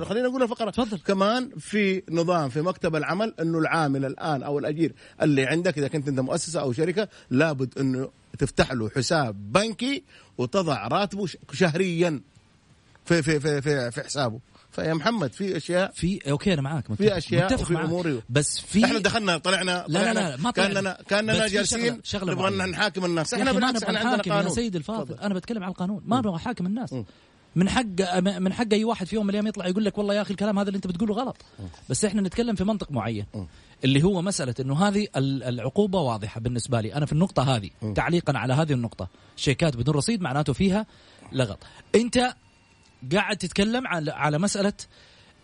خلينا 0.06 0.28
نقول 0.28 0.44
الفقرة. 0.44 0.70
تفضل. 0.70 0.98
كمان 1.00 1.50
في 1.60 2.04
نظام 2.10 2.50
في 2.50 2.62
مكتب 2.62 2.96
العمل 2.96 3.34
إنه 3.42 3.60
العامل 3.60 4.06
الآن 4.06 4.44
أو 4.44 4.60
الأجير 4.60 4.94
اللي 5.22 5.46
عندك 5.46 5.78
إذا 5.78 5.88
كنت 5.88 6.08
أنت 6.08 6.20
مؤسسة 6.20 6.62
أو 6.62 6.74
شركة 6.74 7.08
لابد 7.30 7.80
إنه 7.80 8.10
تفتح 8.40 8.72
له 8.74 8.90
حساب 8.90 9.52
بنكي 9.54 10.04
وتضع 10.38 10.88
راتبه 10.88 11.26
شهريا 11.54 12.22
في 13.06 13.24
في 13.24 13.40
في 13.40 13.62
في, 13.62 13.92
في 13.92 14.02
حسابه. 14.04 14.40
فيا 14.78 14.94
محمد 14.94 15.34
في 15.34 15.58
أشياء. 15.58 15.92
في 15.92 16.32
أوكي 16.32 16.54
أنا 16.54 16.62
معاك 16.62 16.92
متفق 16.92 17.06
في 17.06 17.18
أشياء 17.18 17.54
متفق 17.54 17.72
معاك. 17.72 17.86
أمور. 17.86 18.22
بس 18.30 18.60
في 18.60 18.86
إحنا 18.86 19.00
دخلنا 19.00 19.38
طلعنا 19.38 19.72
لا 19.72 19.86
لا 19.88 20.00
طلعنا. 20.14 20.30
لا 20.30 20.38
ما 20.38 20.52
طلعنا. 20.52 20.74
كأننا 20.74 20.98
كأننا 21.08 21.48
جالسين 21.48 22.02
نبغى. 22.16 22.72
نحاكم 22.72 23.06
الناس. 23.06 23.34
إحنا 23.34 23.52
بالعكس 23.52 23.84
إحنا 23.84 24.00
عندنا 24.00 24.16
نحاكم 24.16 24.32
يا 24.32 24.36
قانون. 24.36 24.54
سيد 24.54 24.76
الفاضل. 24.76 25.14
أنا 25.16 25.34
بتكلم 25.34 25.64
عن 25.64 25.70
القانون 25.70 26.02
ما 26.06 26.20
أبغى 26.20 26.36
احاكم 26.36 26.66
الناس. 26.66 26.94
م. 26.94 27.04
من 27.56 27.70
حق 27.70 28.20
من 28.20 28.54
حق 28.54 28.74
أي 28.74 28.84
واحد 28.84 29.08
في 29.08 29.16
يوم 29.16 29.24
من 29.26 29.30
الأيام 29.30 29.48
يطلع 29.48 29.68
يقول 29.68 29.86
لك 29.86 29.98
والله 29.98 30.14
يا 30.14 30.22
أخي 30.22 30.32
الكلام 30.32 30.60
هذا 30.60 30.68
اللي 30.68 30.76
أنت 30.78 30.88
بتقوله 30.88 31.14
غلط. 31.14 31.38
بس 31.90 32.06
إحنا 32.06 32.22
نتكلم 32.22 32.56
في 32.56 32.64
منطق 32.64 32.92
معين. 32.92 33.26
اللي 33.84 34.04
هو 34.04 34.22
مسألة 34.22 34.56
إنه 34.60 34.88
هذه 34.88 35.08
ال- 35.16 35.44
العقوبة 35.44 36.00
واضحة 36.00 36.42
بالنسبة 36.42 36.82
لي. 36.82 36.94
أنا 36.96 37.06
في 37.06 37.14
النقطة 37.14 37.56
هذه 37.56 37.70
تعليقا 37.96 38.38
على 38.38 38.54
هذه 38.54 38.74
النقطة. 38.74 39.08
شيكات 39.36 39.78
بدون 39.78 39.96
رصيد 39.96 40.22
معناته 40.22 40.54
فيها 40.54 40.86
لغط. 41.32 41.60
أنت 41.96 42.34
قاعد 43.14 43.38
تتكلم 43.38 43.88
على 43.88 44.12
على 44.12 44.40
مسألة 44.40 44.74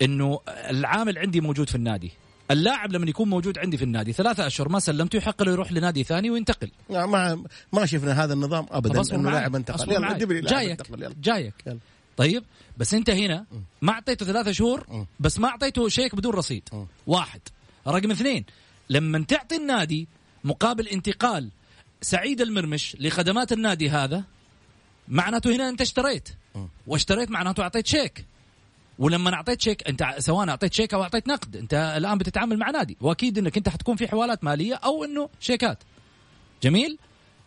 إنه 0.01 0.39
العامل 0.48 1.17
عندي 1.17 1.41
موجود 1.41 1.69
في 1.69 1.75
النادي. 1.75 2.12
اللاعب 2.51 2.91
لما 2.91 3.10
يكون 3.10 3.29
موجود 3.29 3.57
عندي 3.57 3.77
في 3.77 3.83
النادي 3.83 4.13
ثلاثة 4.13 4.48
أشهر 4.48 4.69
ما 4.69 4.79
سلمته 4.79 5.17
يحق 5.17 5.43
له 5.43 5.51
يروح 5.51 5.72
لنادي 5.72 6.03
ثاني 6.03 6.29
وينتقل. 6.29 6.72
ما 6.89 7.43
ما 7.74 7.86
شفنا 7.86 8.24
هذا 8.24 8.33
النظام 8.33 8.65
إنه 8.86 9.17
معاي. 9.17 9.36
لاعب 9.36 9.55
انتقل 9.55 9.91
يلا 9.91 10.17
جايك 10.41 10.72
انتقل 10.79 11.03
يلا. 11.03 11.15
جايك. 11.22 11.53
يلا. 11.67 11.79
طيب 12.17 12.43
بس 12.77 12.93
أنت 12.93 13.10
هنا 13.10 13.45
ما 13.81 13.91
أعطيته 13.91 14.25
ثلاثة 14.25 14.51
شهور. 14.51 15.05
بس 15.19 15.39
ما 15.39 15.48
أعطيته 15.48 15.89
شيك 15.89 16.15
بدون 16.15 16.33
رصيد. 16.33 16.69
واحد. 17.07 17.41
رقم 17.88 18.12
اثنين 18.12 18.45
لما 18.89 19.25
تعطي 19.27 19.55
النادي 19.55 20.07
مقابل 20.43 20.88
انتقال 20.88 21.50
سعيد 22.01 22.41
المرمش 22.41 22.98
لخدمات 23.00 23.51
النادي 23.51 23.89
هذا 23.89 24.24
معناته 25.07 25.55
هنا 25.55 25.69
أنت 25.69 25.81
اشتريت. 25.81 26.29
واشتريت 26.88 27.31
معناته 27.31 27.63
أعطيت 27.63 27.88
شيك. 27.88 28.25
ولما 29.00 29.33
أعطيت 29.33 29.62
شيك 29.62 29.88
أنت 29.88 30.15
سواء 30.17 30.50
أعطيت 30.50 30.74
شيك 30.74 30.93
أو 30.93 31.03
أعطيت 31.03 31.27
نقد 31.27 31.55
أنت 31.55 31.93
الآن 31.98 32.17
بتتعامل 32.17 32.57
مع 32.57 32.69
نادي. 32.69 32.98
وأكيد 33.01 33.38
إنك 33.38 33.57
أنت 33.57 33.69
حتكون 33.69 33.95
في 33.95 34.07
حوالات 34.07 34.43
مالية 34.43 34.75
أو 34.75 35.03
إنه 35.03 35.29
شيكات. 35.39 35.83
جميل؟ 36.63 36.98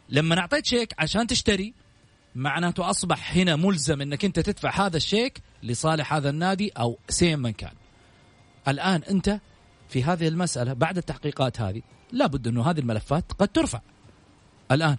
لما 0.09 0.39
أعطيت 0.39 0.67
شيك 0.67 0.95
عشان 0.99 1.27
تشتري 1.27 1.75
معناته 2.35 2.91
أصبح 2.91 3.37
هنا 3.37 3.57
ملزم 3.57 4.01
إنك 4.01 4.25
أنت 4.25 4.41
تدفع 4.41 4.87
هذا 4.87 4.97
الشيك 4.97 5.43
لصالح 5.63 6.15
هذا 6.15 6.31
النادي 6.31 6.69
أو 6.69 6.99
سين 7.09 7.39
من 7.39 7.53
كان. 7.53 7.73
الآن 8.69 9.03
أنت 9.11 9.41
في 9.89 10.05
هذه 10.05 10.29
المسألة 10.29 10.73
بعد 10.73 10.97
التحقيقات 10.97 11.61
هذه 11.61 11.83
لابد 12.13 12.49
إنه 12.49 12.71
هذه 12.71 12.79
الملفات 12.79 13.33
قد 13.33 13.49
ترفع. 13.49 13.81
الآن 14.73 14.97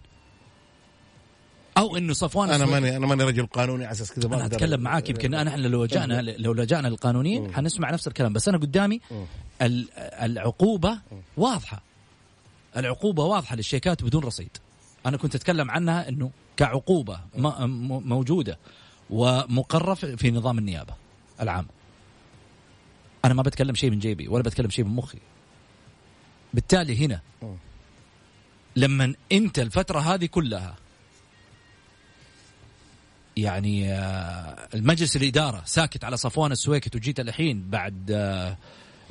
أو 1.77 1.98
إنه 1.98 2.13
صفوان 2.13 2.50
أنا 2.50 2.65
ماني 2.65 2.98
أنا 2.98 3.07
ماني 3.07 3.24
رجل 3.24 3.46
قانوني 3.46 3.86
على 3.86 3.91
أساس 3.91 4.12
كذا 4.12 4.29
ما 4.29 4.36
أنا 4.36 4.46
أتكلم 4.46 4.81
معاك 4.81 5.10
يمكن 5.10 5.34
أنا 5.34 5.50
إحنا 5.50 5.67
لو 5.67 5.84
لجانا 5.84 6.22
لو 6.22 6.53
لجأنا 6.53 6.88
للقانونيين 6.88 7.53
حنسمع 7.55 7.91
نفس 7.91 8.07
الكلام. 8.07 8.34
بس 8.34 8.48
أنا 8.48 8.57
قدامي 8.57 9.01
ال- 9.62 9.89
العقوبة 9.98 11.00
واضحة. 11.38 11.81
العقوبة 12.77 13.24
واضحة 13.24 13.55
للشيكات 13.55 14.03
بدون 14.03 14.24
رصيد. 14.24 14.57
أنا 15.05 15.17
كنت 15.17 15.36
أتكلم 15.36 15.72
عنها 15.72 16.10
إنه 16.10 16.31
كعقوبة 16.57 17.19
موجودة 18.05 18.57
ومقررة 19.10 19.93
في 19.93 20.17
في 20.17 20.31
نظام 20.31 20.57
النيابة 20.57 20.93
العام. 21.41 21.67
أنا 23.25 23.34
ما 23.34 23.41
بتكلم 23.43 23.75
شيء 23.75 23.91
من 23.91 24.00
جيبي 24.00 24.27
ولا 24.27 24.43
بتكلم 24.43 24.69
شيء 24.69 24.86
من 24.86 24.96
مخي. 24.96 25.17
بالتالي 26.53 27.05
هنا 27.05 27.22
لما 28.75 29.13
انت 29.31 29.60
الفترة 29.60 30.00
هذه 30.00 30.25
كلها 30.25 30.75
يعني 33.38 33.94
آه، 33.94 34.67
المجلس 34.74 35.15
الإدارة 35.15 35.62
ساكت 35.65 36.03
على 36.03 36.17
صفوان 36.17 36.51
السويكت 36.51 36.96
وجيت 36.96 37.20
الحين 37.20 37.70
بعد 37.70 38.12
آه، 38.12 38.58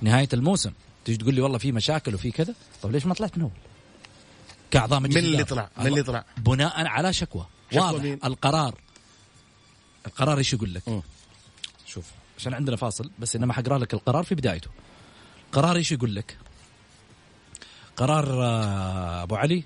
نهاية 0.03 0.29
الموسم 0.33 0.73
تيجي 1.05 1.19
تقول 1.19 1.35
لي 1.35 1.41
والله 1.41 1.59
في 1.59 1.73
مشاكل 1.73 2.15
وفي 2.15 2.31
كذا 2.31 2.55
طيب 2.83 2.93
ليش 2.93 3.07
ما 3.07 3.15
طلعت 3.15 3.39
من 3.39 3.43
أول؟ 3.43 3.53
كأعضاء 4.71 5.01
مجلس 5.01 5.17
من 5.17 5.25
اللي. 5.25 5.45
طلع؟ 5.45 5.71
من 5.79 5.87
اللي 5.87 6.03
طلع؟ 6.03 6.25
بناء 6.37 6.87
على 6.87 7.13
شكوى 7.13 7.47
شكوى 7.71 7.83
واضح 7.83 8.03
مين؟ 8.03 8.19
القرار 8.25 8.75
القرار 10.07 10.39
إيش 10.39 10.53
يقول 10.53 10.75
لك؟ 10.75 11.03
شوف 11.87 12.11
عشان 12.39 12.55
عندنا 12.55 12.77
فاصل 12.77 13.11
بس 13.19 13.37
إنما 13.37 13.53
حقرأ 13.53 13.79
لك 13.79 13.95
القرار 13.95 14.25
في 14.25 14.35
بدايته 14.35 14.71
قرار 15.53 15.77
إيش 15.77 15.93
يقول 15.93 16.15
لك؟ 16.15 16.39
قرار 17.97 18.45
آه، 18.45 19.23
أبو 19.23 19.37
علي 19.37 19.65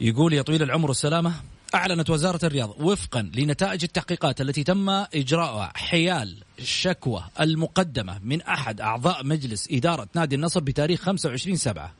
يقول 0.00 0.32
يا 0.32 0.42
طويل 0.42 0.62
العمر 0.62 0.88
والسلامه 0.88 1.34
أعلنت 1.74 2.10
وزارة 2.10 2.46
الرياضة 2.46 2.84
وفقا 2.84 3.30
لنتائج 3.34 3.84
التحقيقات 3.84 4.40
التي 4.40 4.64
تم 4.64 4.88
إجراءها 4.90 5.72
حيال 5.74 6.44
الشكوى 6.58 7.24
المقدمة 7.40 8.20
من 8.22 8.42
أحد 8.42 8.80
أعضاء 8.80 9.26
مجلس 9.26 9.68
إدارة 9.70 10.08
نادي 10.14 10.34
النصر 10.36 10.60
بتاريخ 10.60 11.00
25 11.00 11.56
سبعة 11.56 11.92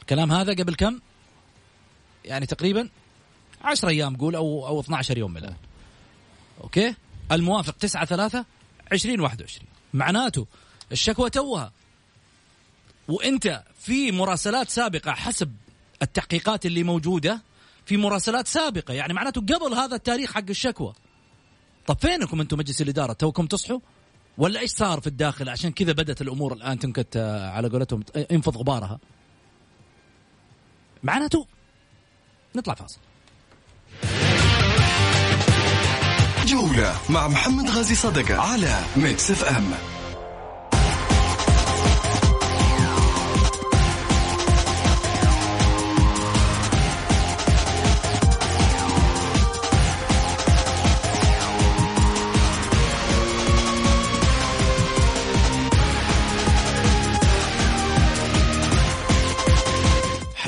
الكلام 0.00 0.32
هذا 0.32 0.52
قبل 0.52 0.74
كم؟ 0.74 1.00
يعني 2.24 2.46
تقريبا 2.46 2.88
10 3.62 3.88
أيام 3.88 4.16
قول 4.16 4.36
أو 4.36 4.66
أو 4.66 4.80
12 4.80 5.18
يوم 5.18 5.30
من 5.30 5.36
الآن 5.36 5.56
أوكي؟ 6.60 6.94
الموافق 7.32 7.76
9 7.76 8.04
3 8.04 8.44
2021 8.92 9.66
معناته 9.94 10.46
الشكوى 10.92 11.30
توها 11.30 11.72
وإنت 13.08 13.62
في 13.80 14.12
مراسلات 14.12 14.70
سابقة 14.70 15.12
حسب 15.12 15.52
التحقيقات 16.02 16.66
اللي 16.66 16.82
موجودة 16.82 17.40
في 17.86 17.96
مراسلات 17.96 18.48
سابقة. 18.48 18.94
يعني 18.94 19.12
معناته 19.12 19.40
قبل 19.40 19.74
هذا 19.74 19.94
التاريخ 19.94 20.32
حق 20.32 20.44
الشكوى. 20.50 20.92
طب 21.86 21.98
فينكم 22.00 22.40
أنتم 22.40 22.58
مجلس 22.58 22.82
الإدارة؟ 22.82 23.12
توكم 23.12 23.46
تصحوا؟ 23.46 23.78
ولا 24.38 24.60
إيش 24.60 24.70
صار 24.70 25.00
في 25.00 25.06
الداخل؟ 25.06 25.48
عشان 25.48 25.72
كذا 25.72 25.92
بدأت 25.92 26.22
الأمور 26.22 26.52
الآن 26.52 26.78
تنكت 26.78 27.16
آه، 27.16 27.50
على 27.50 27.68
قولتهم 27.68 28.04
ينفض 28.30 28.56
غبارها. 28.56 28.98
معناته 31.02 31.46
نطلع 32.56 32.74
فاصل. 32.74 32.98
جولة 36.46 36.96
مع 37.10 37.28
محمد 37.28 37.70
غازي 37.70 37.94
صدقة 37.94 38.40
على 38.40 38.84
ميكس 38.96 39.30
اف 39.30 39.44
ام 39.44 39.95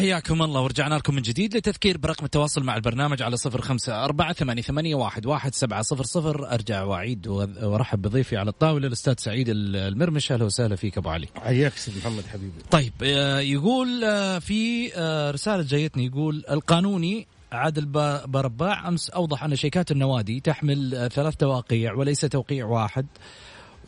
حياكم 0.08 0.42
الله. 0.42 0.60
ورجعنا 0.60 0.94
لكم 0.94 1.14
من 1.14 1.22
جديد 1.22 1.56
لتذكير 1.56 1.98
برقم 1.98 2.24
التواصل 2.24 2.64
مع 2.64 2.76
البرنامج 2.76 3.22
على 3.22 3.36
صفر 3.36 3.60
خمسة 3.60 4.04
أربعة 4.04 4.32
ثمانية, 4.32 4.62
ثمانية 4.62 4.94
واحد, 4.94 5.26
واحد 5.26 5.54
سبعة 5.54 5.82
صفر 5.82 6.02
صفر. 6.02 6.52
أرجع 6.52 6.82
وأعيد 6.82 7.26
وأرحب 7.28 8.02
بضيفي 8.02 8.36
على 8.36 8.50
الطاولة 8.50 8.86
الأستاذ 8.86 9.14
سعيد 9.18 9.46
المرمش. 9.48 10.32
أهلا 10.32 10.44
وسهلا 10.44 10.76
فيك 10.76 10.98
أبو 10.98 11.08
علي. 11.08 11.28
حياك 11.36 11.76
سيد 11.76 11.96
محمد 11.96 12.26
حبيبي. 12.26 12.52
طيب 12.70 12.92
آه، 13.02 13.40
يقول 13.40 14.04
آه، 14.04 14.38
في 14.38 14.90
آه، 14.94 15.30
رسالة 15.30 15.62
جايتني 15.62 16.06
يقول 16.06 16.44
القانوني 16.50 17.26
عادل 17.52 17.86
برباع 18.26 18.88
أمس 18.88 19.10
أوضح 19.10 19.44
أن 19.44 19.56
شيكات 19.56 19.90
النوادي 19.90 20.40
تحمل 20.40 21.08
ثلاث 21.12 21.36
توقيع 21.36 21.94
وليس 21.94 22.20
توقيع 22.20 22.66
واحد 22.66 23.06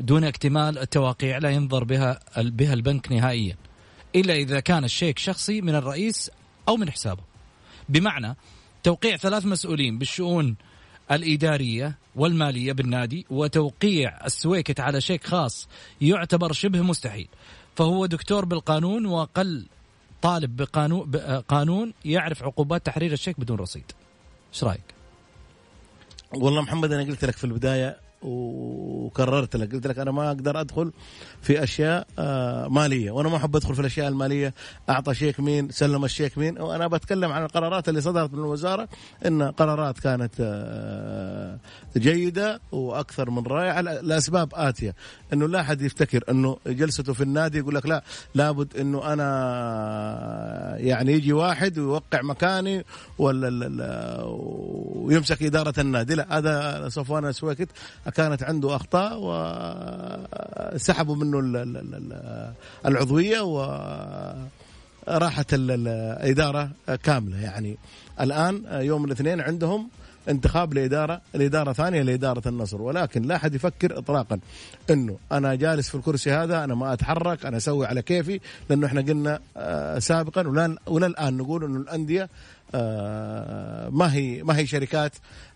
دون 0.01 0.25
اكتمال 0.25 0.79
التواقيع 0.79 1.39
لا 1.39 1.51
ينظر 1.51 1.85
بها 1.85 2.21
بها 2.37 2.75
البنك 2.75 3.13
نهائيا. 3.13 3.57
إلا 4.17 4.35
إذا 4.35 4.61
كان 4.61 4.85
الشيك 4.85 5.19
شخصي 5.19 5.61
من 5.61 5.75
الرئيس 5.75 6.31
أو 6.69 6.77
من 6.77 6.91
حسابه. 6.91 7.23
بمعنى 7.89 8.37
توقيع 8.83 9.17
ثلاث 9.17 9.47
مسؤولين 9.47 9.99
بالشؤون 9.99 10.57
الإدارية 11.11 11.99
والمالية 12.17 12.73
بالنادي 12.73 13.27
وتوقيع 13.31 14.27
السويكت 14.27 14.81
على 14.81 15.01
شيك 15.01 15.27
خاص 15.27 15.69
يعتبر 16.01 16.53
شبه 16.53 16.83
مستحيل. 16.83 17.29
فهو 17.77 18.07
دكتور 18.07 18.45
بالقانون 18.45 19.07
وقل 19.07 19.67
طالب 20.23 20.57
بقانون 20.57 21.17
قانون 21.49 21.95
يعرف 22.05 22.43
عقوبات 22.43 22.87
تحرير 22.87 23.13
الشيك 23.13 23.41
بدون 23.41 23.59
رصيد. 23.59 23.93
إيش 24.55 24.65
رأيك؟ 24.65 24.95
والله 26.35 26.63
محمد 26.63 26.93
أنا 26.93 27.03
قلت 27.03 27.25
لك 27.25 27.37
في 27.37 27.45
البداية 27.45 28.10
وكررت 28.23 29.57
لك. 29.57 29.73
قلت 29.75 29.87
لك 29.87 29.99
أنا 29.99 30.11
ما 30.11 30.29
أقدر 30.29 30.61
أدخل 30.61 30.93
في 31.43 31.63
أشياء 31.63 32.07
آه، 32.19 32.69
مالية. 32.69 33.11
وأنا 33.11 33.29
ما 33.29 33.37
أحب 33.37 33.57
أدخل 33.57 33.75
في 33.75 33.81
الأشياء 33.81 34.09
المالية. 34.09 34.55
أعطى 34.91 35.15
شيك 35.15 35.41
مين 35.41 35.71
سلم 35.71 36.05
الشيك 36.05 36.39
مين. 36.39 36.61
وأنا 36.61 36.87
بتكلم 36.87 37.33
عن 37.33 37.43
القرارات 37.45 37.89
اللي 37.89 38.01
صدرت 38.01 38.33
من 38.33 38.39
الوزارة 38.39 38.89
إن 39.27 39.43
قرارات 39.43 39.99
كانت 39.99 40.35
آه، 40.41 41.40
جيدة 41.97 42.61
وأكثر 42.73 43.31
من 43.31 43.47
رائعة. 43.47 43.81
لأسباب 43.81 44.53
آتية. 44.55 44.95
إنه 45.33 45.49
لا 45.49 45.61
أحد 45.61 45.83
يفتكر 45.83 46.25
إنه 46.31 46.57
جلسته 46.67 47.13
في 47.13 47.23
النادي 47.23 47.59
يقول 47.59 47.75
لك 47.75 47.87
لا 47.87 48.03
لابد 48.35 48.77
إنه 48.77 49.13
أنا 49.13 50.77
يعني 50.79 51.13
يجي 51.13 51.33
واحد 51.33 51.79
ويوقع 51.79 52.23
مكاني 52.23 52.85
ولا 53.19 54.23
ويمسك 54.95 55.43
إدارة 55.43 55.81
النادي. 55.81 56.15
لا 56.15 56.39
هذا 56.39 56.89
صفوان 56.89 57.27
السويكت 57.27 57.69
كانت 58.15 58.43
عنده 58.43 58.77
أخطاء 58.77 59.19
وسحبوا 60.75 61.17
منه 61.17 61.39
ال- 61.39 61.57
ال- 61.57 61.77
ال- 61.95 62.53
العضوية 62.87 63.41
و 63.41 63.61
راحت 65.09 65.55
ال- 65.55 65.71
ال- 65.71 65.89
الإدارة 65.89 66.71
كاملة. 67.03 67.41
يعني 67.41 67.79
الآن 68.21 68.63
يوم 68.71 69.05
الاثنين 69.05 69.41
عندهم 69.41 69.89
انتخاب 70.29 70.75
لإدارة 70.75 71.21
الاداره 71.35 71.73
ثانية 71.73 72.03
لإدارة 72.03 72.49
النصر. 72.49 72.83
ولكن 72.83 73.23
لا 73.23 73.37
أحد 73.37 73.55
يفكر 73.55 73.99
اطلاقا 73.99 74.39
إنه 74.91 75.17
أنا 75.33 75.55
جالس 75.55 75.89
في 75.89 75.95
الكرسي 75.95 76.33
هذا 76.33 76.65
أنا 76.65 76.75
ما 76.75 76.93
أتحرك 76.93 77.47
أنا 77.47 77.57
أسوي 77.57 77.87
على 77.87 78.03
كيفي 78.03 78.41
لأنه 78.71 78.87
إحنا 78.87 79.01
قلنا 79.01 79.41
آه، 79.57 79.99
سابقا 79.99 80.77
ولا 80.87 81.07
الان 81.07 81.37
نقول 81.37 81.65
إنه 81.65 81.79
الأندية 81.81 82.29
ما 83.91 84.15
هي 84.15 84.43
ما 84.43 84.57
هي 84.57 84.67
شركات 84.67 85.13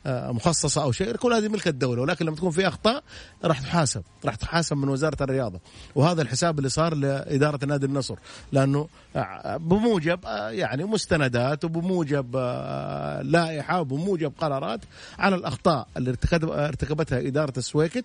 آه، 0.07 0.33
مخصصة 0.33 0.83
أو 0.83 0.93
شيء 0.93 1.17
كل 1.17 1.33
هذه 1.33 1.49
ملك 1.49 1.69
الدولة 1.69 2.03
ولكن 2.03 2.27
لما 2.27 2.37
تكون 2.37 2.51
في 2.51 2.69
أخطاء 2.69 3.03
راح 3.45 3.61
تحاسب 3.61 4.03
راح 4.25 4.35
تحاسب 4.35 4.77
من 4.77 4.89
وزارة 4.89 5.17
الرياضة. 5.23 5.61
وهذا 5.95 6.23
الحساب 6.23 6.59
اللي 6.59 6.69
صار 6.69 6.95
لإدارة 6.95 7.65
نادي 7.67 7.87
النصر 7.87 8.15
لأنه 8.53 8.89
آه، 9.17 9.57
بموجب 9.57 10.21
آه، 10.27 10.51
يعني 10.51 10.85
مستندات 10.85 11.65
وبموجب 11.65 12.37
آه، 12.37 13.23
لائحة 13.23 13.81
وبموجب 13.81 14.33
قرارات 14.39 14.81
على 15.19 15.35
الأخطاء 15.37 15.87
اللي 15.97 16.11
ارتكب- 16.11 16.51
ارتكبتها 16.51 17.19
إدارة 17.19 17.53
السويكت 17.57 18.05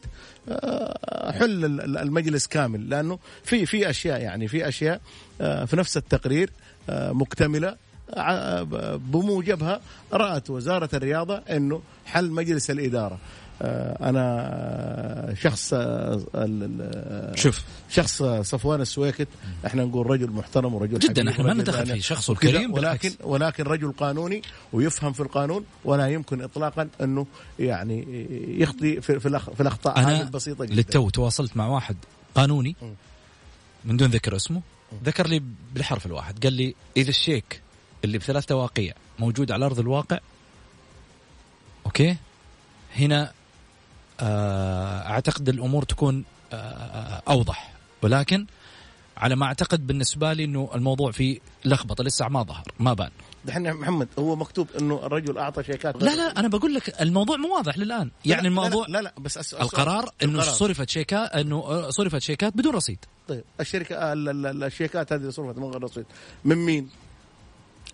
آه، 0.49 1.31
حل 1.31 1.65
ال- 1.65 1.97
المجلس 1.97 2.47
كامل. 2.47 2.89
لأنه 2.89 3.19
في 3.43 3.65
في 3.65 3.89
أشياء 3.89 4.21
يعني 4.21 4.47
في 4.47 4.67
أشياء 4.67 5.01
آه، 5.41 5.65
في 5.65 5.75
نفس 5.75 5.97
التقرير 5.97 6.49
آه، 6.89 7.11
مكتملة 7.11 7.88
بموجبها 8.97 9.81
رأت 10.13 10.49
وزارة 10.49 10.89
الرياضة 10.93 11.37
أنه 11.37 11.81
حل 12.05 12.31
مجلس 12.31 12.71
الإدارة. 12.71 13.17
آه، 13.61 14.09
أنا 14.09 15.33
شخص 15.41 15.73
آه، 15.73 16.13
ال- 16.15 16.23
ال- 16.35 17.39
شوف. 17.39 17.63
شخص 17.89 18.23
صفوان 18.23 18.81
السويكت. 18.81 19.27
إحنا 19.65 19.85
نقول 19.85 20.07
رجل 20.07 20.31
محترم 20.31 20.73
ورجل 20.73 20.99
جداً، 20.99 21.29
إحنا 21.29 21.43
ما 21.43 21.53
ندخل 21.53 21.85
في 21.85 22.01
شخصه 22.01 22.33
الكريم، 22.33 22.73
ولكن. 22.73 23.11
ولكن 23.23 23.63
رجل 23.63 23.91
قانوني 23.91 24.41
ويفهم 24.73 25.13
في 25.13 25.19
القانون 25.19 25.65
ولا 25.85 26.07
يمكن 26.07 26.41
اطلاقا 26.41 26.89
إنه 27.01 27.25
يعني 27.59 28.27
يخطي 28.61 29.01
في 29.01 29.19
في, 29.19 29.39
في 29.39 29.61
الأخطاء 29.61 29.99
هذه 29.99 30.03
أنا 30.07 30.21
البسيطة 30.21 30.65
جدا. 30.65 30.75
للتو 30.75 31.09
تواصلت 31.09 31.57
مع 31.57 31.67
واحد 31.67 31.95
قانوني 32.35 32.75
من 33.85 33.97
دون 33.97 34.09
ذكر 34.09 34.35
اسمه 34.35 34.61
ذكر 35.03 35.27
لي 35.27 35.43
بالحرف 35.73 36.05
الواحد 36.05 36.43
قال 36.43 36.53
لي 36.53 36.75
إذا 36.97 37.09
الشيك 37.09 37.61
اللي 38.03 38.17
بثلاث 38.17 38.45
تواقيع 38.45 38.93
موجود 39.19 39.51
على 39.51 39.65
أرض 39.65 39.79
الواقع. 39.79 40.19
okay؟ 41.85 42.17
هنا 42.95 43.31
آه، 44.19 45.09
أعتقد 45.09 45.49
الأمور 45.49 45.83
تكون 45.83 46.23
آه، 46.53 47.21
أوضح. 47.29 47.73
ولكن 48.01 48.45
على 49.17 49.35
ما 49.35 49.45
أعتقد 49.45 49.87
بالنسبة 49.87 50.33
لي 50.33 50.43
إنه 50.43 50.69
الموضوع 50.75 51.11
فيه 51.11 51.39
لخبطة 51.65 52.03
لسه 52.03 52.27
ما 52.27 52.43
ظهر 52.43 52.63
ما 52.79 52.93
بان. 52.93 53.09
دحين 53.45 53.73
محمد 53.73 54.07
هو 54.19 54.35
مكتوب 54.35 54.67
إنه 54.79 55.05
الرجل 55.05 55.37
أعطى 55.37 55.63
شيكات 55.63 56.03
لا 56.03 56.15
لا 56.15 56.39
أنا 56.39 56.47
بقول 56.47 56.73
لك 56.73 57.01
الموضوع 57.01 57.37
مو 57.37 57.55
واضح 57.55 57.77
للآن. 57.77 58.11
يعني 58.25 58.41
لا، 58.41 58.47
الموضوع 58.47 58.85
لا 58.87 58.91
لا, 58.97 59.01
لا 59.03 59.13
بس 59.17 59.37
السؤال- 59.37 59.61
القرار 59.61 60.09
إنه. 60.23 60.41
صرفت 60.41 60.89
شيكات 60.89 61.31
إنه 61.31 61.55
آه، 61.57 61.89
صرفت 61.89 62.21
شيكات 62.21 62.53
بدون 62.57 62.75
رصيد. 62.75 62.97
طيب 63.27 63.43
الشركة 63.59 64.13
ال- 64.13 64.45
ال- 64.45 64.63
الشيكات 64.63 65.13
هذه 65.13 65.29
صرفت 65.29 65.57
من 65.57 65.63
غير 65.63 65.83
رصيد 65.83 66.05
من 66.45 66.55
مين؟ 66.57 66.89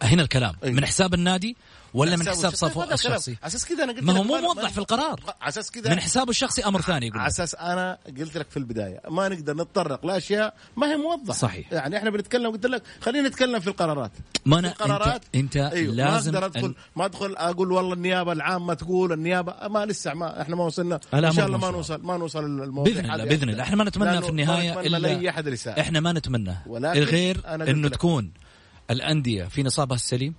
هنا 0.02 0.24
الكلام 0.24 0.54
أي. 0.64 0.72
من 0.72 0.86
حساب 0.86 1.14
النادي 1.14 1.56
ولا 1.94 2.16
من 2.16 2.30
حساب؟ 2.30 2.56
صفوان 2.56 2.70
الكلام. 2.94 2.94
الشخصي 2.94 3.38
أساس 3.44 3.66
كذا 3.66 3.84
أنا 3.84 3.94
قلت 3.94 4.04
ما 4.04 4.18
هو 4.18 4.24
مو 4.24 4.38
موضح 4.42 4.70
في 4.70 4.78
القرار 4.78 5.20
أساس 5.42 5.72
كذا 5.72 5.90
من 5.90 6.00
حسابه 6.00 6.30
الشخصي 6.30 6.66
أمر 6.66 6.82
ثاني 6.82 7.08
يقول. 7.08 7.22
أساس 7.22 7.56
أنا 7.56 7.98
قلت 8.20 8.38
لك 8.38 8.50
في 8.50 8.58
البداية 8.58 9.02
ما 9.10 9.30
نقدر 9.30 9.54
نتطرق 9.54 10.06
لأشياء 10.06 10.54
ما 10.78 10.88
هي 10.92 10.98
موضحة 10.98 11.34
صحيح. 11.34 11.74
يعني 11.74 11.98
إحنا 11.98 12.10
بنتكلم 12.10 12.52
قلت 12.52 12.66
لك 12.66 12.84
خلينا 13.02 13.30
نتكلم 13.30 13.60
في 13.60 13.68
القرارات 13.68 14.12
ما 14.46 14.56
في 14.56 14.60
أنا 14.60 14.72
القرارات 14.72 15.22
انت, 15.36 15.58
أنت 15.58 15.74
أيوه. 15.74 15.94
لازم 15.96 16.32
ما 16.32 16.38
أقدر 16.38 16.46
ادخل 16.46 16.74
أن- 16.74 16.98
ما 16.98 17.06
أدخل 17.06 17.36
أقول 17.38 17.72
والله 17.72 17.94
النيابة 17.94 18.32
العامة 18.32 18.74
تقول 18.74 19.14
النيابه 19.14 19.68
ما 19.68 19.86
لسه 19.86 20.14
ما 20.14 20.42
إحنا 20.42 20.56
ما 20.56 20.64
وصلنا 20.64 21.00
إن 21.14 21.32
شاء 21.32 21.46
الله 21.46 21.58
ما. 21.58 21.72
نوصل 21.72 22.02
ما 22.04 22.18
نوصل 22.18 22.46
الموضوع 22.46 22.94
بإذن 22.94 23.12
الله 23.12 23.26
بإذن 23.26 23.50
الله 23.50 23.64
إحنا 23.64 23.76
ما 23.76 23.84
نتمنى 23.84 24.22
في 24.22 24.30
النهاية 24.30 24.80
إلا 24.80 25.80
إحنا 25.80 26.00
ما 26.00 26.12
نتمنى 26.14 26.56
غير 26.84 27.42
إنه. 27.48 27.90
تكون 27.90 28.32
الأندية 28.92 29.44
في 29.44 29.64
نصابها 29.64 29.96
السليم 29.96 30.34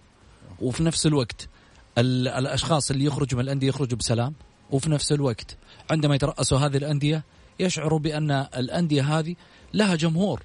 وفي 0.61 0.83
نفس 0.83 1.07
الوقت 1.07 1.49
ال- 1.99 2.29
الأشخاص 2.29 2.91
اللي 2.91 3.05
يخرجوا 3.05 3.39
من 3.39 3.45
الأندية 3.45 3.69
يخرجوا 3.69 3.99
بسلام 3.99 4.35
وفي 4.71 4.91
نفس 4.91 5.13
الوقت 5.13 5.57
عندما 5.91 6.15
يترأسوا 6.15 6.59
هذه 6.59 6.77
الأندية 6.77 7.25
يشعروا 7.61 7.99
بأن 7.99 8.31
الأندية 8.31 9.19
هذه 9.19 9.35
لها 9.75 9.95
جمهور 9.95 10.43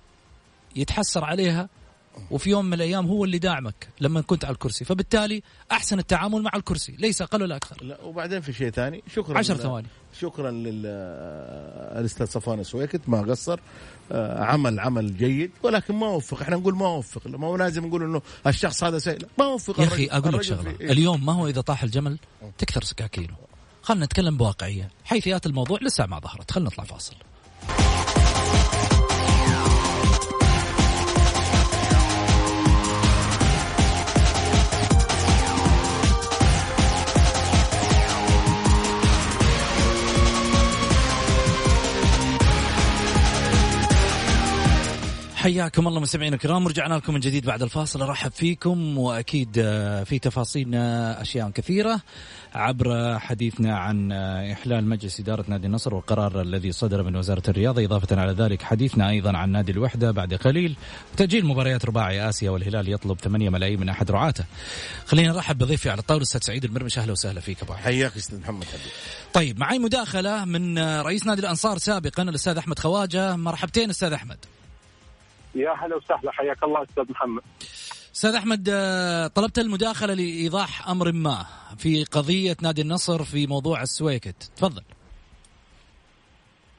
يتحسر 0.75 1.23
عليها 1.23 1.69
وفي 2.31 2.49
يوم 2.49 2.65
من 2.65 2.73
الأيام 2.73 3.07
هو 3.07 3.25
اللي 3.25 3.39
داعمك 3.39 3.87
لما 4.01 4.21
كنت 4.21 4.45
على 4.45 4.53
الكرسي. 4.53 4.85
فبالتالي 4.85 5.43
أحسن 5.71 5.99
التعامل 5.99 6.41
مع 6.41 6.51
الكرسي 6.55 6.91
ليس 6.99 7.21
أقل 7.21 7.41
ولا 7.41 7.55
أكثر. 7.55 7.83
لا 7.83 8.01
وبعدين 8.01 8.41
في 8.41 8.53
شيء 8.53 8.69
ثاني. 8.69 9.03
شكرا 9.15 9.37
عشر 9.37 9.55
ثواني. 9.57 9.87
شكرا 10.19 10.51
للاستاذ 10.51 12.25
صفوان 12.25 12.59
السويكت 12.59 13.01
ما 13.07 13.21
قصر. 13.21 13.59
آه، 14.11 14.43
عمل 14.43 14.79
عمل 14.79 15.17
جيد 15.17 15.51
ولكن 15.63 15.95
ما 15.95 16.07
وفق. 16.07 16.41
إحنا 16.41 16.55
نقول 16.55 16.75
ما 16.75 16.87
وفق 16.87 17.27
ما 17.27 17.47
هو 17.47 17.55
لازم 17.55 17.85
نقول 17.85 18.03
إنه 18.03 18.21
الشخص 18.47 18.83
هذا 18.83 18.99
سيء. 18.99 19.27
ما 19.39 19.45
وفق 19.45 19.79
يا. 19.79 19.87
أخي 19.87 20.07
أقول 20.07 20.33
لك 20.33 20.41
شغلة. 20.41 20.75
إيه. 20.81 20.91
اليوم 20.91 21.25
ما 21.25 21.33
هو 21.33 21.47
إذا 21.47 21.61
طاح 21.61 21.83
الجمل 21.83 22.17
تكثر 22.57 22.83
سكاكينه. 22.83 23.35
خلنا 23.81 24.05
نتكلم 24.05 24.37
بواقعية. 24.37 24.89
حيثيات 25.05 25.45
الموضوع 25.45 25.79
لسه 25.81 26.05
ما 26.05 26.19
ظهرت. 26.19 26.51
خلنا 26.51 26.67
نطلع 26.67 26.83
فاصل. 26.83 27.15
حياكم 45.41 45.87
الله 45.87 45.99
مستمعينا 45.99 46.35
الكرام 46.35 46.65
ورجعنا 46.65 46.93
لكم 46.93 47.13
من 47.13 47.19
جديد 47.19 47.45
بعد 47.45 47.61
الفاصل 47.61 48.01
أرحب 48.01 48.31
فيكم 48.31 48.97
وأكيد 48.97 49.49
آه، 49.57 50.03
في 50.03 50.19
تفاصيلنا 50.19 51.21
أشياء 51.21 51.49
كثيرة 51.49 52.01
عبر 52.53 53.19
حديثنا 53.19 53.77
عن 53.77 54.11
آه، 54.11 54.53
إحلال 54.53 54.89
مجلس 54.89 55.19
إدارة 55.19 55.45
نادي 55.47 55.67
النصر 55.67 55.95
والقرار 55.95 56.41
الذي 56.41 56.71
صدر 56.71 57.03
من 57.03 57.15
وزارة 57.15 57.43
الرياضة 57.47 57.85
إضافة 57.85 58.21
على 58.21 58.31
ذلك 58.31 58.61
حديثنا 58.61 59.09
أيضا 59.09 59.37
عن 59.37 59.51
نادي 59.51 59.71
الوحدة 59.71 60.11
بعد 60.11 60.33
قليل 60.33 60.75
وتاجيل 61.13 61.45
مباريات 61.45 61.85
رباعي 61.85 62.29
آسيا 62.29 62.49
والهلال 62.49 62.93
يطلب 62.93 63.19
8 63.19 63.49
ملايين 63.49 63.79
من 63.79 63.89
أحد 63.89 64.11
رعاته. 64.11 64.43
خلينا 65.05 65.33
نرحب 65.33 65.57
بضيفي 65.57 65.89
على 65.89 65.99
الطاوله 65.99 66.21
الاستاذ 66.21 66.41
سعيد 66.41 66.65
المرمش 66.65 66.99
أهلا 66.99 67.11
وسهلا 67.11 67.39
فيك 67.39 67.63
أبو. 67.63 67.73
حياك 67.73 68.17
أستاذ 68.17 68.39
محمد 68.39 68.63
حبيبي 68.63 68.89
طيب 69.33 69.59
معي 69.59 69.79
مداخلة 69.79 70.45
من 70.45 70.77
آه، 70.77 71.01
رئيس 71.01 71.25
نادي 71.25 71.41
الأنصار 71.41 71.77
سابقا 71.77 72.23
الأستاذ 72.23 72.57
أحمد 72.57 72.79
خواجة 72.79 73.35
مرحبتين 73.35 73.89
أستاذ 73.89 74.13
أحمد. 74.13 74.37
يا 75.55 75.71
هلا 75.71 75.95
وسهلا. 75.95 76.31
حياك 76.31 76.63
الله 76.63 76.83
أستاذ 76.83 77.11
محمد. 77.11 77.41
أستاذ 78.15 78.35
أحمد 78.35 78.69
آه، 78.71 79.27
طلبت 79.27 79.59
المداخلة 79.59 80.13
لإيضاح 80.13 80.89
أمر 80.89 81.11
ما 81.11 81.45
في 81.77 82.03
قضية 82.03 82.57
نادي 82.61 82.81
النصر 82.81 83.23
في 83.23 83.47
موضوع 83.47 83.81
السويكت. 83.81 84.51
تفضل. 84.55 84.83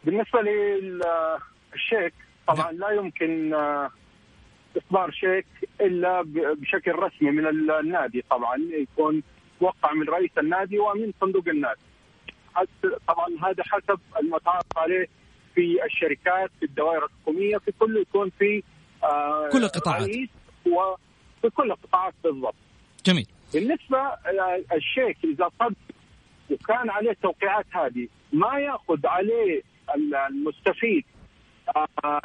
بالنسبة 0.04 0.40
للشيك 0.42 2.14
طبعا 2.48 2.72
لا 2.72 2.90
يمكن 2.90 3.54
آه، 3.54 3.90
إصدار 4.76 5.10
شيك 5.10 5.46
إلا 5.80 6.22
بشكل 6.56 6.92
رسمي 6.92 7.30
من 7.30 7.46
النادي 7.70 8.24
طبعا 8.30 8.56
يكون 8.72 9.22
موقع 9.60 9.92
من 9.92 10.08
رئيس 10.08 10.30
النادي 10.38 10.78
ومن 10.78 11.12
صندوق 11.20 11.48
النادي. 11.48 11.80
طبعا 13.08 13.26
هذا 13.42 13.62
حسب 13.62 14.00
المتعارف 14.20 14.66
عليه 14.76 15.08
في 15.54 15.84
الشركات 15.84 16.50
في 16.60 16.64
الدوائر 16.66 17.04
الحكومية 17.04 17.56
في 17.58 17.72
كل 17.78 17.96
يكون 17.96 18.30
في 18.38 18.62
آه، 19.04 19.48
كل 19.52 19.64
القطاعات. 19.64 20.08
وفي 20.66 21.50
كل 21.54 21.70
القطاعات 21.70 22.14
بالضبط. 22.24 22.54
جميل. 23.06 23.26
بالنسبة 23.54 23.98
آه، 23.98 24.62
الشيك 24.72 25.16
إذا 25.24 25.50
صدر 25.60 25.74
وكان 26.50 26.90
عليه 26.90 27.10
التوقيعات 27.10 27.66
هذه 27.70 28.08
ما 28.32 28.58
يأخذ 28.58 29.06
عليه 29.06 29.62
ال- 29.96 30.14
المستفيد 30.14 31.04
آه، 31.76 32.20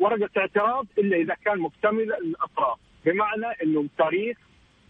ورقة 0.00 0.30
اعتراض 0.38 0.86
إلا 0.98 1.16
إذا 1.16 1.34
كان 1.44 1.58
مكتمل 1.58 2.12
الأطراف. 2.12 2.78
بمعنى 3.06 3.46
إنه 3.62 3.86
تاريخ 3.98 4.36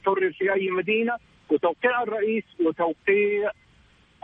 حرر 0.06 0.32
في 0.32 0.52
أي 0.54 0.70
مدينة 0.70 1.16
وتوقيع 1.50 2.02
الرئيس 2.02 2.44
وتوقيع 2.66 3.50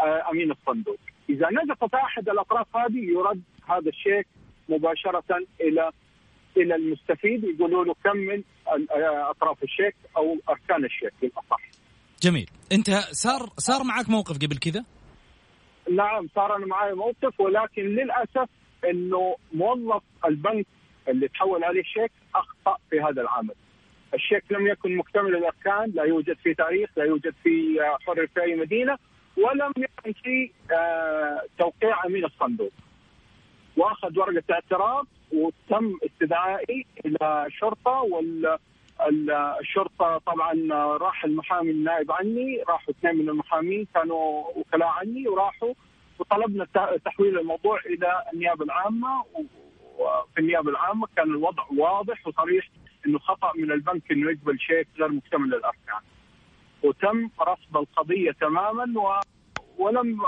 آه، 0.01 0.31
أمين 0.33 0.51
الصندوق. 0.51 0.99
إذا 1.31 1.49
نزفت 1.63 1.95
احد 1.95 2.29
الأطراف 2.29 2.77
هذه 2.77 2.99
يرد 2.99 3.43
هذا 3.69 3.89
الشيك 3.89 4.27
مباشرة 4.69 5.25
إلى 5.61 5.91
إلى 6.57 6.75
المستفيد 6.75 7.45
يقولوا 7.45 7.85
له 7.85 7.95
كمل 8.05 8.45
آه، 8.69 9.31
أطراف 9.31 9.63
الشيك 9.63 9.95
أو 10.17 10.37
أركان 10.49 10.85
الشيك 10.85 11.13
بالأصح. 11.23 11.61
جميل. 12.23 12.51
أنت 12.73 12.91
صار 13.11 13.49
صار 13.57 13.85
معك 13.85 14.11
موقف 14.11 14.37
قبل 14.37 14.57
كذا؟ 14.57 14.85
نعم 15.91 16.29
صار 16.35 16.57
أنا 16.57 16.67
معي 16.67 16.95
موقف 16.95 17.41
ولكن 17.41 17.83
للأسف 17.83 18.49
إنه 18.91 19.37
موظف 19.53 20.03
البنك 20.25 20.67
اللي 21.09 21.29
تحول 21.29 21.65
عليه 21.65 21.81
الشيك 21.81 22.13
أخطأ 22.35 22.77
في 22.91 23.01
هذا 23.01 23.23
العمل. 23.23 23.55
الشيك 24.15 24.45
لم 24.51 24.67
يكن 24.67 24.97
مكتمل 24.97 25.37
الأركان، 25.37 25.93
لا 25.95 26.05
يوجد 26.05 26.37
فيه 26.43 26.55
تاريخ، 26.55 26.91
لا 26.97 27.05
يوجد 27.05 27.35
فيه 27.43 27.83
آه، 27.83 27.99
حرر 28.07 28.27
في 28.27 28.43
أي 28.43 28.55
مدينة، 28.55 28.97
ولم 29.37 29.73
يكن 29.77 30.13
فيه 30.13 30.51
آه، 30.73 31.43
توقيع 31.59 32.07
أمين 32.07 32.25
الصندوق. 32.25 32.73
وأخذ 33.77 34.19
ورقة 34.19 34.43
اعتراض 34.53 35.07
وتم 35.33 35.99
استدعائي 36.05 36.87
إلى 37.07 37.45
الشرطه 37.47 37.91
وال 38.03 38.59
ال- 39.09 39.31
الشرطة 39.61 40.19
طبعا 40.19 40.69
راح 40.97 41.25
المحامي 41.25 41.71
النائب 41.71 42.13
عني 42.13 42.63
راحوا 42.69 42.91
اثنين 42.95 43.17
من 43.17 43.29
المحامين 43.29 43.87
كانوا 43.95 44.45
وكلاء 44.57 44.89
عني 44.89 45.29
وراحوا 45.29 45.75
وطلبنا 46.19 46.67
تحويل 47.05 47.39
الموضوع 47.39 47.81
إلى 47.87 48.23
النيابة 48.33 48.65
العامة 48.65 49.25
وفي 49.99 50.39
النيابة 50.41 50.71
العامة 50.71 51.07
كان 51.17 51.31
الوضع 51.31 51.65
واضح 51.79 52.27
وصريح 52.27 52.69
إنه 53.07 53.19
خطأ 53.19 53.53
من 53.57 53.73
البنك 53.73 54.13
إنه 54.13 54.31
يقبل 54.31 54.59
شيك 54.61 54.89
غير 54.99 55.09
مكتمل 55.09 55.55
الاركان. 55.55 56.01
وتم 56.83 57.31
رفض 57.41 57.77
القضية 57.77 58.33
تماما 58.33 59.01
و 59.01 59.21
ولم 59.79 60.21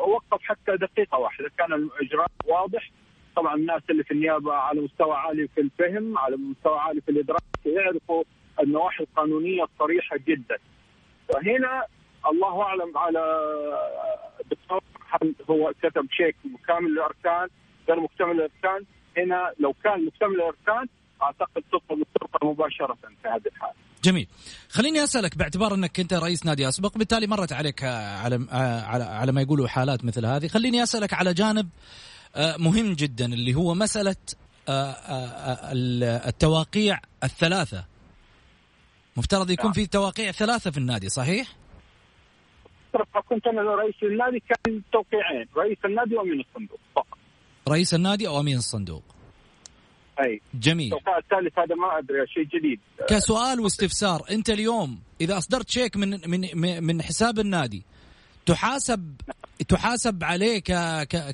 أوقف 0.00 0.42
حتى 0.42 0.76
دقيقة 0.76 1.18
واحدة. 1.18 1.50
كان 1.58 1.72
الإجراء 1.72 2.28
واضح. 2.46 2.90
طبعا 3.36 3.54
الناس 3.54 3.82
اللي 3.90 4.04
في 4.04 4.10
النيابة 4.10 4.52
على 4.54 4.80
مستوى 4.80 5.14
عالي 5.14 5.48
في 5.48 5.60
الفهم 5.60 6.18
على 6.18 6.36
مستوى 6.36 6.78
عالي 6.78 7.00
في 7.00 7.10
الإدراك 7.10 7.42
يعرفوا 7.66 8.24
النواحي 8.60 9.04
القانونية 9.04 9.64
الصريحة 9.64 10.16
جدا. 10.26 10.58
وهنا 11.34 11.84
الله 12.30 12.62
أعلم 12.62 12.98
على 12.98 13.20
هو 15.50 15.72
كتب 15.82 16.06
شيك 16.10 16.36
مكامل 16.44 16.86
الأركان 16.86 17.48
غير 17.88 18.00
مكتمل 18.00 18.30
الأركان. 18.30 18.84
هنا 19.16 19.52
لو 19.58 19.74
كان 19.84 20.06
مكتمل 20.06 20.34
الأركان 20.34 20.86
أعتقد 21.22 21.62
تطلب 21.72 22.02
الشرطه 22.02 22.46
مباشرة 22.46 22.94
في 23.22 23.28
هذه 23.28 23.46
الحالة. 23.46 23.74
جميل. 24.04 24.26
خليني 24.68 25.04
أسألك 25.04 25.38
باعتبار 25.38 25.74
أنك 25.74 26.00
أنت 26.00 26.14
رئيس 26.14 26.46
نادي 26.46 26.68
أسبق 26.68 26.98
بالتالي 26.98 27.26
مرت 27.26 27.52
عليك 27.52 27.84
على 27.84 28.46
على 28.52 29.04
على 29.04 29.32
ما 29.32 29.40
يقولوا 29.40 29.68
حالات 29.68 30.04
مثل 30.04 30.26
هذه. 30.26 30.48
خليني 30.48 30.82
أسألك 30.82 31.14
على 31.14 31.34
جانب 31.34 31.68
آه، 32.36 32.56
مهم 32.56 32.92
جدا 32.92 33.24
اللي 33.24 33.54
هو 33.54 33.74
مسألة 33.74 34.16
آه، 34.68 34.90
آه، 34.90 35.72
التواقيع 36.28 37.00
الثلاثة. 37.24 37.84
مفترض 39.16 39.50
يكون 39.50 39.72
في 39.72 39.86
تواقيع 39.86 40.32
ثلاثة 40.32 40.70
في 40.70 40.78
النادي 40.78 41.08
صحيح؟ 41.08 41.48
كنت 43.28 43.46
أنا 43.46 43.60
رئيس 43.62 43.94
النادي 44.02 44.42
كان 44.48 44.82
توقيعين 44.92 45.46
رئيس 45.56 45.78
النادي 45.84 46.16
وأمين 46.16 46.40
الصندوق 46.40 46.80
فقط. 46.96 47.18
رئيس 47.68 47.94
النادي 47.94 48.28
أو 48.28 48.40
أمين 48.40 48.56
الصندوق. 48.56 49.02
أي. 50.20 50.40
جميل. 50.54 50.94
التوقيع 50.94 51.18
الثالث 51.18 51.58
هذا 51.58 51.74
ما 51.74 51.98
أدري 51.98 52.26
شيء 52.26 52.44
جديد. 52.44 52.80
كسؤال 53.08 53.60
واستفسار. 53.60 54.22
أنت 54.30 54.50
اليوم 54.50 54.98
إذا 55.20 55.38
أصدرت 55.38 55.70
شيك 55.70 55.96
من 55.96 56.20
من 56.30 56.84
من 56.84 57.02
حساب 57.02 57.38
النادي 57.38 57.82
تحاسب 58.46 59.14
تحاسب 59.68 60.24
عليه 60.24 60.62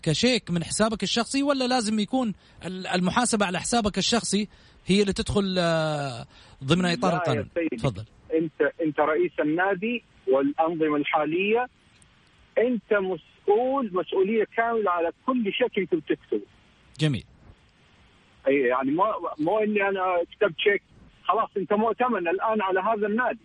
كشيك 0.02 0.50
من 0.50 0.64
حسابك 0.64 1.02
الشخصي 1.02 1.42
ولا 1.42 1.64
لازم 1.64 1.98
يكون 1.98 2.34
المحاسبة 2.66 3.46
على 3.46 3.60
حسابك 3.60 3.98
الشخصي 3.98 4.48
هي 4.86 5.00
اللي 5.00 5.12
تدخل 5.12 5.56
آه، 5.58 6.26
ضمن 6.64 6.84
إطار 6.84 7.16
القانون؟ 7.16 7.48
تفضل. 7.78 8.04
أنت 8.34 8.72
أنت 8.82 9.00
رئيس 9.00 9.32
النادي 9.40 10.02
والأنظمة 10.32 10.96
الحالية 10.96 11.66
أنت 12.58 12.92
مسؤول 12.92 13.90
مسؤولية 13.92 14.44
كاملة 14.56 14.90
على 14.90 15.10
كل 15.26 15.52
شيك 15.52 15.78
انت 15.78 15.94
بتكتبه 15.94 16.46
جميل. 17.00 17.24
اي 18.48 18.61
يعني 18.61 18.90
مو 18.90 19.04
مو 19.38 19.59
إني 19.59 19.88
أنا 19.88 20.24
كتبت 20.32 20.59
شيك. 20.59 20.82
خلاص 21.24 21.48
أنت 21.56 21.72
مؤتمن 21.72 22.28
الآن 22.28 22.62
على 22.62 22.80
هذا 22.80 23.06
النادي. 23.06 23.38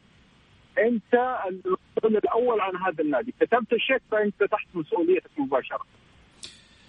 أنت 0.78 1.40
المسؤول 1.48 2.18
الأول 2.18 2.62
عن 2.62 2.76
هذا 2.76 3.04
النادي. 3.04 3.34
كتبت 3.40 3.74
الشيك 3.74 4.02
فأنت 4.12 4.44
تحت 4.44 4.68
مسؤوليتك 4.74 5.32
مباشرة. 5.38 5.86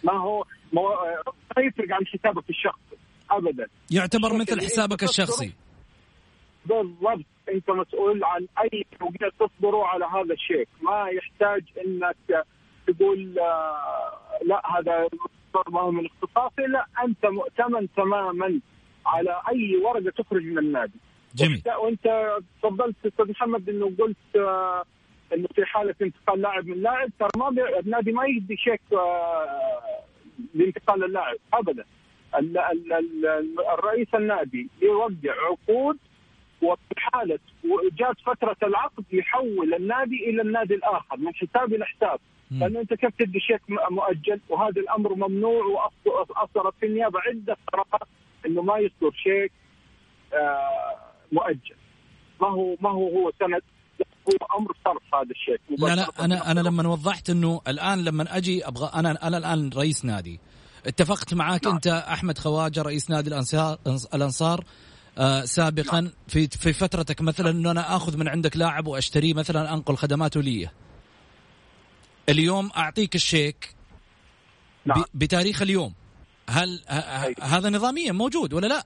ما 0.04 0.12
هو 0.12 0.44
ما 0.72 0.82
يفرق 1.58 1.94
عن 1.94 2.06
حسابك 2.06 2.50
الشخصي. 2.50 2.96
ابدا. 3.30 3.66
يعتبر 3.90 4.32
مثل 4.32 4.60
حسابك 4.60 5.02
الشخصي. 5.02 5.52
بالضبط. 6.66 7.24
أنت 7.48 7.70
مسؤول 7.70 8.24
عن 8.24 8.46
أي 8.62 8.86
توقيع 9.00 9.28
تصدره 9.28 9.86
على 9.86 10.04
هذا 10.04 10.34
الشيك. 10.34 10.68
ما 10.82 11.08
يحتاج 11.08 11.64
إنك 11.86 12.44
تقول 12.86 13.38
آه، 13.38 14.38
لا 14.44 14.62
هذا 14.78 15.08
ما 15.68 15.80
هو 15.80 15.90
من 15.90 16.06
اختصاصي 16.06 16.62
لا 16.62 16.86
أنت 17.04 17.26
مؤتمن 17.26 17.88
تماما 17.96 18.60
على 19.06 19.40
أي 19.48 19.76
ورقه 19.76 20.10
تخرج 20.10 20.44
من 20.44 20.58
النادي. 20.58 20.98
جميل. 21.34 21.62
وإنت 21.78 22.36
تفضلت 22.62 22.96
أستاذ 23.06 23.30
محمد 23.30 23.68
إنه 23.68 23.92
قلت 23.98 24.16
آه 24.36 24.84
إنه 25.34 25.48
في 25.54 25.64
حالة 25.64 25.94
انتقال 26.02 26.40
لاعب 26.40 26.66
من 26.66 26.82
لاعب 26.82 27.10
ترى 27.18 27.28
ما 27.36 27.48
النادي 27.80 28.12
ما 28.12 28.26
يدي 28.26 28.56
شيك 28.56 28.80
آه 28.92 29.92
لانتقال 30.54 31.04
اللاعب 31.04 31.36
ابدا. 31.54 31.84
الرئيس 33.78 34.08
النادي 34.14 34.68
يوقع 34.82 35.34
عقود 35.50 35.98
وفي 36.62 36.94
حاله 36.96 37.38
جات 37.98 38.16
فترة 38.26 38.56
العقد 38.62 39.04
يحول 39.12 39.74
النادي 39.74 40.30
إلى 40.30 40.42
النادي 40.42 40.74
الآخر 40.74 41.16
من 41.16 41.34
حساب 41.34 41.74
إلى 41.74 41.84
حساب. 41.84 42.18
لأنه 42.50 42.80
أنت 42.80 42.94
كيف 42.94 43.10
تدي 43.18 43.40
شيك 43.40 43.60
مؤجل؟ 43.90 44.40
وهذا 44.48 44.80
الأمر 44.80 45.14
ممنوع 45.14 45.90
واصدرت 46.04 46.74
في 46.80 46.86
النيابة 46.86 47.20
عدة 47.20 47.56
قرارات 47.72 48.08
إنه 48.46 48.62
ما 48.62 48.78
يصدر 48.78 49.10
شيك 49.12 49.52
آه، 50.34 50.96
مؤجل. 51.32 51.76
ما 52.40 52.48
هو 52.48 52.76
ما 52.80 52.90
هو 52.90 53.08
هو 53.08 53.32
سند 53.40 53.62
هو 54.28 54.58
أمر 54.58 54.72
صرف 54.84 55.14
هذا 55.14 55.30
الشيك. 55.30 55.60
لا 55.78 55.94
لا 55.96 56.24
أنا 56.24 56.50
أنا 56.50 56.60
لما 56.60 56.88
وضحت 56.88 57.30
إنه 57.30 57.60
الآن 57.68 58.04
لما 58.04 58.36
أجي 58.36 58.68
أبغى 58.68 58.90
أنا 58.94 59.28
أنا 59.28 59.38
الآن 59.38 59.70
رئيس 59.76 60.04
نادي. 60.04 60.40
اتفقت 60.86 61.34
معاك 61.34 61.64
نعم. 61.64 61.74
أنت 61.74 61.86
أحمد 61.86 62.38
خواجة 62.38 62.82
رئيس 62.82 63.10
نادي 63.10 63.28
الأنصار 63.28 63.78
الأنصار 64.14 64.64
آه 65.18 65.44
سابقا. 65.44 66.10
في 66.28 66.48
في 66.48 66.72
فترتك 66.72 67.20
مثلا 67.20 67.50
إنه 67.50 67.70
أنا 67.70 67.96
آخذ 67.96 68.16
من 68.16 68.28
عندك 68.28 68.56
لاعب 68.56 68.86
وأشتريه 68.86 69.34
مثلا 69.34 69.74
أنقل 69.74 69.96
خدماته 69.96 70.40
لي 70.42 70.68
اليوم 72.28 72.70
أعطيك 72.76 73.14
الشيك 73.14 73.74
نعم. 74.86 75.04
بتاريخ 75.14 75.62
اليوم 75.62 75.94
هل 76.50 76.82
هذا 77.42 77.70
نظاميا 77.70 78.12
موجود 78.12 78.52
ولا 78.52 78.66
لا؟ 78.66 78.84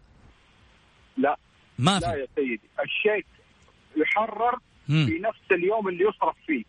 لا 1.17 1.37
ما 1.79 1.99
في 1.99 2.07
لا 2.07 2.15
يا 2.15 2.27
سيدي 2.37 2.61
الشيك 2.85 3.27
يحرر 3.97 4.59
مم. 4.89 5.07
في 5.07 5.19
نفس 5.19 5.53
اليوم 5.53 5.89
اللي 5.89 6.05
يصرف 6.05 6.37
فيه 6.47 6.65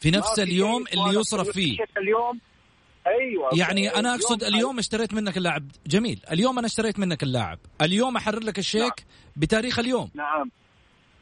في 0.00 0.10
نفس 0.10 0.38
اليوم 0.38 0.84
اللي 0.92 1.20
يصرف 1.20 1.48
فيه 1.50 1.78
اليوم 1.98 2.40
أيوه 3.06 3.50
يعني 3.52 3.88
أنا 3.88 4.14
أقصد 4.14 4.42
اليوم 4.44 4.78
اشتريت 4.78 5.14
منك 5.14 5.36
اللاعب. 5.36 5.70
جميل. 5.86 6.20
اليوم 6.32 6.58
أنا 6.58 6.66
اشتريت 6.66 6.98
منك 6.98 7.22
اللاعب. 7.22 7.58
اليوم 7.82 8.16
أحرر 8.16 8.40
لك 8.44 8.58
الشيك 8.58 8.82
نعم. 8.82 9.32
بتاريخ 9.36 9.78
اليوم. 9.78 10.10
نعم. 10.14 10.50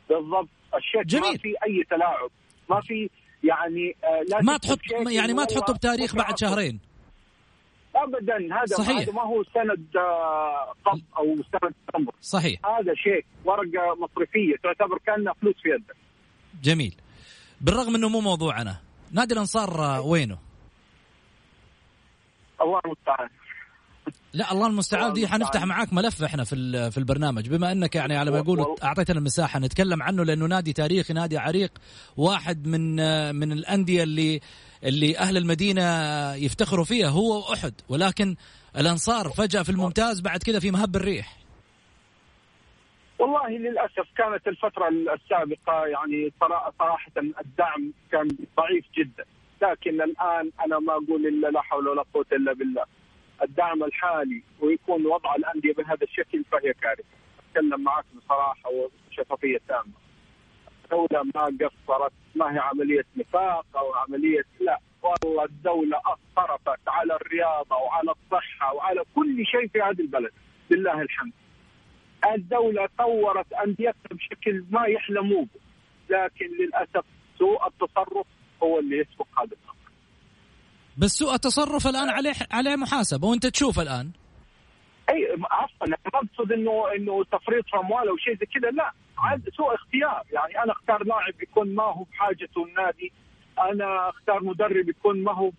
بالضبط. 0.08 0.48
الشيك 0.74 1.06
جميل. 1.06 1.32
ما 1.32 1.38
في 1.38 1.48
أي 1.48 1.84
تلاعب. 1.90 2.30
ما 2.70 2.80
في 2.80 3.10
يعني 3.44 3.96
آه 4.04 4.22
لا 4.28 4.42
ما 4.42 4.56
تحط 4.56 4.78
يعني 5.10 5.32
ما 5.32 5.44
تحطه 5.44 5.72
بتاريخ 5.72 6.16
بعد 6.16 6.38
شهرين. 6.38 6.80
ابدا. 7.96 8.54
هذا 8.54 8.76
صحيح. 8.76 8.98
هذا 8.98 9.12
ما 9.12 9.22
هو 9.22 9.44
سند 9.44 9.96
آه، 9.96 10.74
قبض 10.84 11.02
أو 11.18 11.36
سند 11.52 11.74
تمر. 11.94 12.14
صحيح. 12.20 12.66
هذا 12.66 12.94
شيء 12.94 13.24
ورقة 13.44 13.94
مصرفية 14.00 14.54
تعتبر 14.62 14.98
كأنها 15.06 15.32
فلوس 15.32 15.54
في 15.62 15.68
يدك. 15.68 15.96
جميل. 16.62 16.94
بالرغم 17.60 17.94
إنه 17.94 18.08
مو 18.08 18.20
موضوعنا 18.20 18.76
نادي 19.12 19.34
الأنصار 19.34 19.84
آه، 19.84 20.00
وينه؟ 20.00 20.38
الله 22.60 22.80
المستعان. 22.84 23.28
لا 24.32 24.52
الله 24.52 24.66
المستعان. 24.66 25.12
دي 25.12 25.28
حنفتح 25.28 25.64
معاك 25.64 25.92
ملف 25.92 26.22
إحنا 26.22 26.44
في 26.44 26.90
في 26.90 26.98
البرنامج. 26.98 27.48
بما 27.48 27.72
إنك 27.72 27.94
يعني 27.94 28.16
على 28.16 28.30
ما 28.30 28.38
يقولوا 28.38 28.84
أعطيتنا 28.84 29.18
المساحة 29.18 29.58
نتكلم 29.58 30.02
عنه 30.02 30.24
لأنه 30.24 30.46
نادي 30.46 30.72
تاريخي 30.72 31.12
نادي 31.12 31.38
عريق 31.38 31.72
واحد 32.16 32.66
من 32.66 32.96
من 33.34 33.52
الأندية 33.52 34.02
اللي 34.02 34.40
اللي 34.84 35.18
أهل 35.18 35.36
المدينة 35.36 35.82
يفتخروا 36.34 36.84
فيها 36.84 37.08
هو 37.08 37.50
واحد 37.50 37.74
ولكن 37.88 38.36
الأنصار 38.76 39.28
فجأة 39.28 39.62
في 39.62 39.70
الممتاز 39.70 40.20
بعد 40.20 40.42
كذا 40.42 40.60
في 40.60 40.70
مهب 40.70 40.96
الريح. 40.96 41.36
والله 43.18 43.48
للأسف 43.48 44.08
كانت 44.16 44.48
الفترة 44.48 44.88
السابقة 44.88 45.86
يعني 45.86 46.32
صراحة 46.78 47.12
الدعم 47.16 47.92
كان 48.12 48.28
ضعيف 48.56 48.84
جدا. 48.98 49.24
لكن 49.62 50.02
الآن 50.02 50.50
أنا 50.66 50.78
ما 50.78 50.92
أقول 50.92 51.26
إلا 51.26 51.48
لا 51.48 51.60
حول 51.60 51.88
ولا 51.88 52.04
قوة 52.14 52.26
إلا 52.32 52.52
بالله. 52.52 52.84
الدعم 53.42 53.84
الحالي 53.84 54.42
ويكون 54.60 55.06
وضع 55.06 55.34
الأندية 55.34 55.72
بهذا 55.74 56.02
الشكل 56.02 56.44
فهي 56.44 56.72
كارثة. 56.72 57.04
أتكلم 57.50 57.80
معك 57.80 58.04
بصراحة 58.16 58.70
وشفافية 58.70 59.60
تامة. 59.68 59.92
الدولة 60.84 61.22
ما 61.34 61.44
قصرت 61.44 62.12
ما 62.34 62.54
هي 62.54 62.58
عملية 62.58 63.04
نفاق 63.16 63.66
أو 63.76 63.94
عملية 63.94 64.44
لا. 64.60 64.78
والله 65.02 65.44
الدولة 65.44 66.00
صرفت 66.36 66.88
على 66.88 67.16
الرياضة 67.16 67.76
وعلى 67.76 68.10
الصحة 68.10 68.74
وعلى 68.74 69.04
كل 69.14 69.46
شيء 69.46 69.68
في 69.68 69.80
هذه 69.82 70.00
البلد. 70.00 70.32
لله 70.70 71.00
الحمد. 71.00 71.32
الدولة 72.34 72.88
طورت 72.98 73.52
أنديتها 73.52 73.94
بشكل 74.10 74.64
ما 74.70 74.86
يحلموا 74.86 75.42
به 75.42 75.60
لكن 76.10 76.46
للأسف 76.46 77.04
سوء 77.38 77.66
التصرف 77.66 78.26
هو 78.62 78.78
اللي 78.78 78.98
يسبق 78.98 79.26
هذا 79.40 79.56
الأمر. 79.62 79.76
بس 80.98 81.10
سوء 81.10 81.34
التصرف 81.34 81.86
الآن 81.86 82.08
عليه 82.08 82.32
عليه 82.50 82.76
محاسبة 82.76 83.28
وأنت 83.28 83.46
تشوف 83.46 83.80
الآن. 83.80 84.10
أي 85.10 85.28
عفوا 85.50 85.86
ما 85.86 85.96
أقصد 86.14 86.52
انه 86.52 86.94
إنه 86.96 87.24
تفريط 87.24 87.64
في 87.70 87.76
أموال 87.76 88.08
أو 88.08 88.16
شيء 88.16 88.34
زي 88.34 88.46
كذا 88.46 88.70
لا. 88.70 88.92
عاد 89.18 89.48
سوء 89.56 89.74
اختيار. 89.74 90.22
يعني 90.32 90.62
أنا 90.62 90.72
أختار 90.72 91.04
لاعب 91.04 91.42
يكون 91.42 91.74
ما 91.74 91.82
هو 91.82 92.02
بحاجته 92.02 92.64
النادي 92.64 93.12
أنا 93.58 94.08
أختار 94.08 94.44
مدرب 94.44 94.88
يكون 94.88 95.22
ما 95.22 95.32
هو 95.32 95.50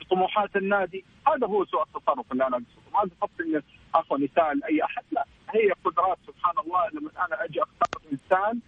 بطموحات 0.00 0.56
النادي. 0.56 1.04
هذا 1.26 1.46
هو 1.46 1.64
سوء 1.64 1.82
التصرف 1.82 2.32
اللي 2.32 2.46
أنا 2.46 2.56
أقصده. 2.56 2.92
ما 2.92 3.00
قصدت 3.00 3.40
إنه 3.40 3.62
عفوا 3.94 4.18
يسال 4.18 4.64
أي 4.64 4.84
أحد 4.84 5.04
لا. 5.12 5.24
هي 5.50 5.72
قدرات 5.84 6.18
سبحان 6.26 6.54
الله 6.58 6.88
لما 6.92 7.10
أنا 7.26 7.44
أجي 7.44 7.62
أختار 7.62 8.02
إنسان 8.12 8.60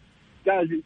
لازم 0.47 0.81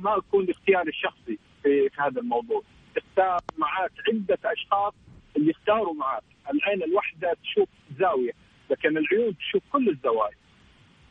ما 0.00 0.16
أكون 0.18 0.50
اختياري 0.50 0.88
الشخصي. 0.88 1.38
في, 1.62 1.88
في 1.88 2.02
هذا 2.02 2.20
الموضوع 2.20 2.62
اختار 2.96 3.40
معك 3.58 3.92
عدة 4.08 4.38
أشخاص 4.44 4.94
اللي 5.36 5.50
يختاروا 5.50 5.94
معك 5.94 6.22
العين 6.50 6.82
الواحدة 6.82 7.36
تشوف 7.42 7.68
زاوية 7.98 8.32
لكن 8.70 8.88
العيون 8.88 9.36
تشوف 9.36 9.62
كل 9.72 9.88
الزوايا 9.88 10.36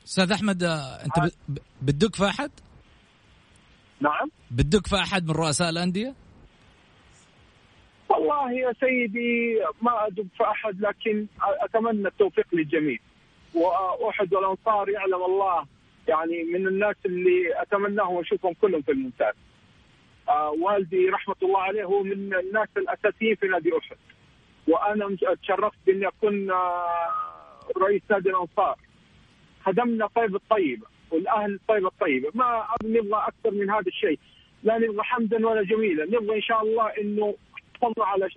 أستاذ 0.05 0.31
أحمد 0.31 0.63
آه، 0.63 1.05
أنت 1.05 1.33
بتدق 1.81 2.15
في 2.15 2.25
أحد؟ 2.25 2.51
نعم 4.01 4.31
بتدق 4.51 4.87
في 4.87 4.95
أحد 4.95 5.27
من 5.27 5.31
رؤساء 5.31 5.69
الأندية؟ 5.69 6.13
والله 8.09 8.51
يا 8.51 8.73
سيدي 8.79 9.59
ما 9.81 10.07
ادب 10.07 10.27
في 10.37 10.43
أحد 10.43 10.81
لكن 10.81 11.25
أتمنى 11.41 12.07
التوفيق 12.07 12.45
للجميع 12.53 12.97
وأحد 13.53 14.33
والانصار 14.33 14.89
يعلم 14.89 15.23
الله 15.25 15.65
يعني 16.07 16.43
من 16.43 16.67
الناس 16.67 16.95
اللي 17.05 17.61
أتمناهم 17.61 18.15
وأشوفهم 18.15 18.53
كلهم 18.61 18.81
في 18.81 18.91
الممتاز. 18.91 19.33
آه 20.29 20.49
والدي 20.49 21.09
رحمة 21.09 21.35
الله 21.43 21.61
عليه 21.61 21.83
هو 21.83 22.03
من 22.03 22.33
الناس 22.33 22.67
الأساسيين 22.77 23.35
في 23.35 23.47
نادي 23.47 23.77
أحد. 23.77 23.97
وأنا 24.67 25.17
تشرفت 25.43 25.77
باني 25.87 26.07
اكون 26.07 26.51
آه 26.51 27.23
رئيس 27.77 28.01
نادي 28.09 28.29
الأنصار. 28.29 28.77
خدمنا 29.63 30.07
طيب 30.07 30.35
الطيبة 30.35 30.85
والأهل 31.11 31.53
الطيبه 31.53 31.87
الطيبة، 31.87 32.31
ما 32.33 32.67
نبغى 32.83 33.23
أكثر 33.27 33.51
من 33.51 33.69
هذا 33.69 33.87
الشيء. 33.87 34.19
لا 34.63 34.77
نبغى 34.77 35.03
حمدا 35.03 35.47
ولا 35.47 35.63
جميلا، 35.63 36.05
نبغى 36.05 36.35
إن 36.35 36.41
شاء 36.41 36.61
الله 36.61 36.87
إنه 36.87 37.35
نحافظ 37.77 38.01
على 38.01 38.29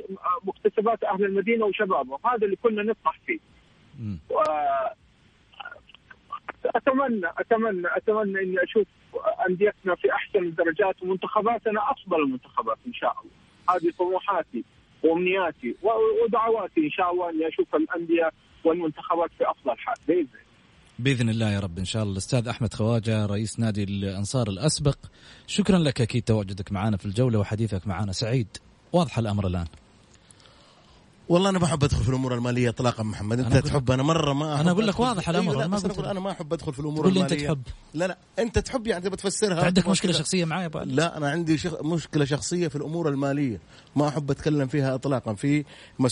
مكتسبات 0.45 1.05
أهل 1.05 1.25
المدينة 1.25 1.65
وشبابهم، 1.65 2.19
هذا 2.27 2.45
اللي 2.45 2.57
كنا 2.57 2.83
نطمح 2.83 3.19
فيه. 3.27 3.39
أتمنى 6.65 7.27
أتمنى 7.39 7.89
أتمنى 7.97 8.39
إني 8.43 8.57
أشوف 8.63 8.87
أنديتنا 9.49 9.95
في 9.95 10.13
أحسن 10.13 10.39
الدرجات 10.39 11.03
ومنتخباتنا 11.03 11.81
أفضل 11.91 12.23
المنتخبات 12.23 12.79
إن 12.87 12.93
شاء 12.93 13.17
الله. 13.21 13.77
هذه 13.77 13.93
طموحاتي 13.99 14.65
وأمنياتي 15.03 15.77
ودعواتي 16.25 16.81
إن 16.81 16.91
شاء 16.91 17.13
الله 17.13 17.31
إني 17.31 17.49
أشوف 17.49 17.75
الأندية 17.75 18.31
والمنتخبات 18.65 19.31
في 19.39 19.51
أفضل 19.51 19.79
حال. 19.79 19.97
بإذن. 20.09 20.27
بإذن 20.99 21.29
الله 21.29 21.51
يا 21.51 21.61
رب 21.61 21.79
إن 21.79 21.85
شاء 21.85 22.03
الله. 22.03 22.13
الأستاذ 22.13 22.49
أحمد 22.49 22.75
خواجة 22.75 23.27
رئيس 23.27 23.61
نادي 23.61 23.85
الأنصار 23.85 24.49
الأسبق. 24.49 24.97
شكرا 25.47 25.79
لك 25.79 26.01
أكيد 26.01 26.23
تواجدك 26.23 26.73
معنا 26.73 26.97
في 26.97 27.07
الجولة 27.07 27.39
وحديثك 27.39 27.87
معنا 27.87 28.13
سعيد. 28.13 28.49
واضح 28.93 29.19
الأمر 29.19 29.47
الآن. 29.47 29.67
والله 31.31 31.51
أنا 31.51 31.59
ما 31.59 31.65
احب 31.65 31.85
أدخل 31.85 32.03
في 32.03 32.09
الأمور 32.09 32.35
المالية 32.35 32.69
اطلاقا 32.69 33.03
محمد 33.03 33.39
أنت 33.41 33.53
أنا 33.53 33.61
تحب 33.61 33.91
أنا 33.91 34.03
مرة 34.03 34.33
ما 34.33 34.55
أحب 34.55 34.61
أنا 34.61 34.71
أقول 34.71 34.87
لك 34.87 35.01
واضح 35.01 35.29
الأمر، 35.29 35.51
أيوة 35.53 35.61
لا 35.61 35.67
أنا 35.67 35.77
ما 35.77 35.89
قلت. 35.89 35.99
أنا 35.99 36.21
ما 36.21 36.31
أحب 36.31 36.53
أدخل 36.53 36.73
في 36.73 36.81
الأمور 36.81 37.09
المالية 37.09 37.47
تحب. 37.47 37.63
لا 37.95 38.07
لا 38.07 38.19
أنت 38.39 38.59
تحب 38.59 38.87
يعني 38.87 39.05
تبى 39.05 39.17
تفسرها 39.17 39.65
عندك 39.65 39.83
تبغى 39.83 39.93
مشكلة. 39.93 40.13
شخصية 40.13 40.45
معي 40.45 40.71
علي؟ 40.75 40.93
لا 40.95 41.17
أنا 41.17 41.31
عندي 41.31 41.59
شخ... 41.59 41.83
مشكلة 41.83 42.25
شخصية 42.25 42.69
في 42.69 42.77
الأمور 42.77 43.09
المالية 43.09 43.61
ما 43.97 44.09
أحب 44.09 44.31
أتكلم 44.31 44.69
فيها 44.69 44.95
اطلاقا 44.95 45.35
في 45.35 45.65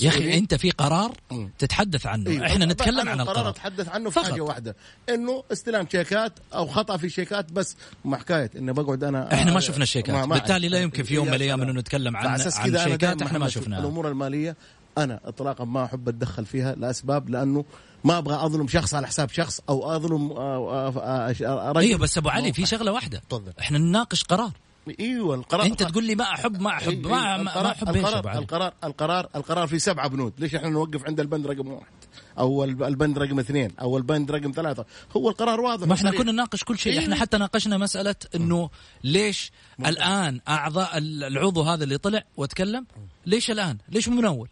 يا 0.02 0.08
أخي 0.08 0.38
أنت 0.38 0.54
في 0.54 0.70
قرار. 0.70 1.12
تتحدث 1.58 2.06
عنه 2.06 2.30
أيوة. 2.30 2.46
إحنا 2.46 2.66
نتكلم 2.66 3.08
عن 3.08 3.20
القرار 3.20 3.48
أتحدث 3.48 3.88
عنه 3.88 4.10
في 4.10 4.20
فقط. 4.20 4.30
حاجة 4.30 4.40
واحدة 4.40 4.76
إنه 5.08 5.42
استلام 5.52 5.86
شيكات 5.92 6.32
أو 6.54 6.66
خطأ 6.66 6.96
في 6.96 7.08
شيكات 7.10 7.52
بس 7.52 7.76
مع 8.04 8.18
حكاية 8.18 8.50
انه 8.56 8.72
بقعد 8.72 9.04
أنا 9.04 9.34
إحنا 9.34 9.50
ما 9.50 9.56
آه، 9.56 9.60
شفنا 9.60 9.82
الشيكات 9.82 10.28
بالتالي 10.28 10.68
لا. 10.68 10.80
يمكن 10.82 11.02
في 11.02 11.14
يوم 11.14 11.26
من 11.26 11.30
يا 11.32 11.36
الأيام. 11.36 11.62
انه 11.62 11.72
نتكلم 11.72 12.16
عن 12.16 12.26
عن 12.26 12.38
شيكات 12.78 13.22
إحنا 13.22 13.38
ما 13.38 13.48
شفناها 13.48 13.80
الأمور 13.80 14.08
المالية 14.08 14.56
أنا 15.04 15.20
اطلاقا 15.24 15.64
ما 15.64 15.84
أحب 15.84 16.08
أتدخل 16.08 16.46
فيها 16.46 16.74
لأسباب 16.74 17.28
لأنه 17.30 17.64
ما 18.04 18.18
أبغى 18.18 18.46
أظلم 18.46 18.68
شخص 18.68 18.94
على 18.94 19.06
حساب 19.06 19.30
شخص 19.30 19.60
أو 19.68 19.96
أظلم 19.96 20.30
آه، 20.32 20.88
آه، 20.88 21.30
آه، 21.30 21.72
رجل. 21.72 21.78
أيوه 21.78 21.98
بس 21.98 22.18
أبو 22.18 22.28
علي 22.28 22.52
في. 22.52 22.66
شغلة 22.66 22.92
واحدة. 22.92 23.22
تفضل. 23.30 23.52
إحنا 23.60 23.78
نناقش 23.78 24.24
قرار. 24.24 24.50
أيوه 25.00 25.34
القرار 25.34 25.66
أنت 25.66 25.82
تقول 25.82 26.04
لي 26.04 26.14
ما 26.14 26.24
أحب 26.24 26.60
ما 26.60 26.70
أحب 26.70 26.88
إيه، 27.06 27.12
ما 27.12 27.32
إيه، 27.36 27.36
ما- 27.36 27.42
ما 27.42 27.50
القرار 27.50 27.72
أحب 27.72 27.88
القرار 27.96 28.28
علي؟ 28.28 28.38
القرار 28.38 28.72
القرار 28.84 29.28
القرار 29.36 29.66
في 29.66 29.78
سبعة 29.78 30.08
بنود. 30.08 30.32
ليش 30.38 30.54
إحنا 30.54 30.68
نوقف 30.68 31.04
عند 31.06 31.20
البند 31.20 31.46
رقم 31.46 31.68
واحد؟ 31.68 31.86
أو 32.38 32.64
الب- 32.64 32.82
البند 32.82 33.18
رقم 33.18 33.38
اثنين 33.38 33.70
أو 33.80 33.96
البند 33.98 34.30
رقم 34.30 34.52
ثلاثة. 34.56 34.84
هو 35.16 35.28
القرار 35.28 35.60
واضح 35.60 35.86
ما 35.86 35.94
إحنا. 35.94 36.10
كنا 36.10 36.32
نناقش 36.32 36.64
كل 36.64 36.78
شيء. 36.78 36.92
إيه. 36.92 36.98
إحنا 36.98 37.16
حتى 37.16 37.38
ناقشنا 37.38 37.78
مسألة 37.78 38.14
إنه 38.34 38.70
ليش 39.04 39.52
الآن 39.86 40.40
أعضاء 40.48 40.98
ال- 40.98 41.24
العضو 41.24 41.62
هذا 41.62 41.84
اللي 41.84 41.98
طلع 41.98 42.22
وتكلم 42.36 42.86
ليش 43.26 43.50
الآن؟ 43.50 43.78
ليش 43.88 44.08
من 44.08 44.24
أول؟ 44.24 44.48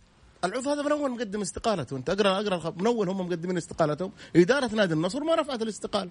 العضو 0.53 0.71
هذا 0.71 0.83
من 0.83 0.93
أول 0.93 1.11
مقدم 1.11 1.41
استقالته. 1.41 1.97
أنت 1.97 2.11
اقرا 2.11 2.41
أقرأ 2.41 2.75
من 2.77 2.87
أول 2.87 3.09
هم 3.09 3.21
مقدمين 3.27 3.57
استقالتهم. 3.57 4.13
إدارة 4.37 4.75
نادي 4.75 4.95
النصر 4.95 5.21
ما 5.21 5.35
رفعت 5.35 5.63
الاستقالة. 5.63 6.11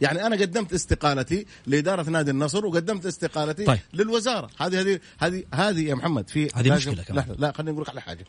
يعني 0.00 0.26
أنا 0.26 0.36
قدمت 0.36 0.72
استقالتي 0.72 1.46
لإدارة 1.66 2.10
نادي 2.10 2.30
النصر 2.30 2.66
وقدمت 2.66 3.06
استقالتي 3.06 3.64
طيب. 3.64 3.78
للوزارة. 3.94 4.50
هذه 4.58 4.80
هذه 4.80 5.00
هذه 5.18 5.44
هذه 5.54 5.88
يا 5.88 5.94
محمد 5.94 6.28
في 6.30 6.48
هذه 6.54 6.74
مشكلة 6.74 7.02
كمان. 7.02 7.24
لا 7.28 7.34
لا 7.46 7.52
خليني 7.52 7.70
أقول 7.70 7.82
لك 7.82 7.88
على 7.88 8.00
حاجة. 8.00 8.24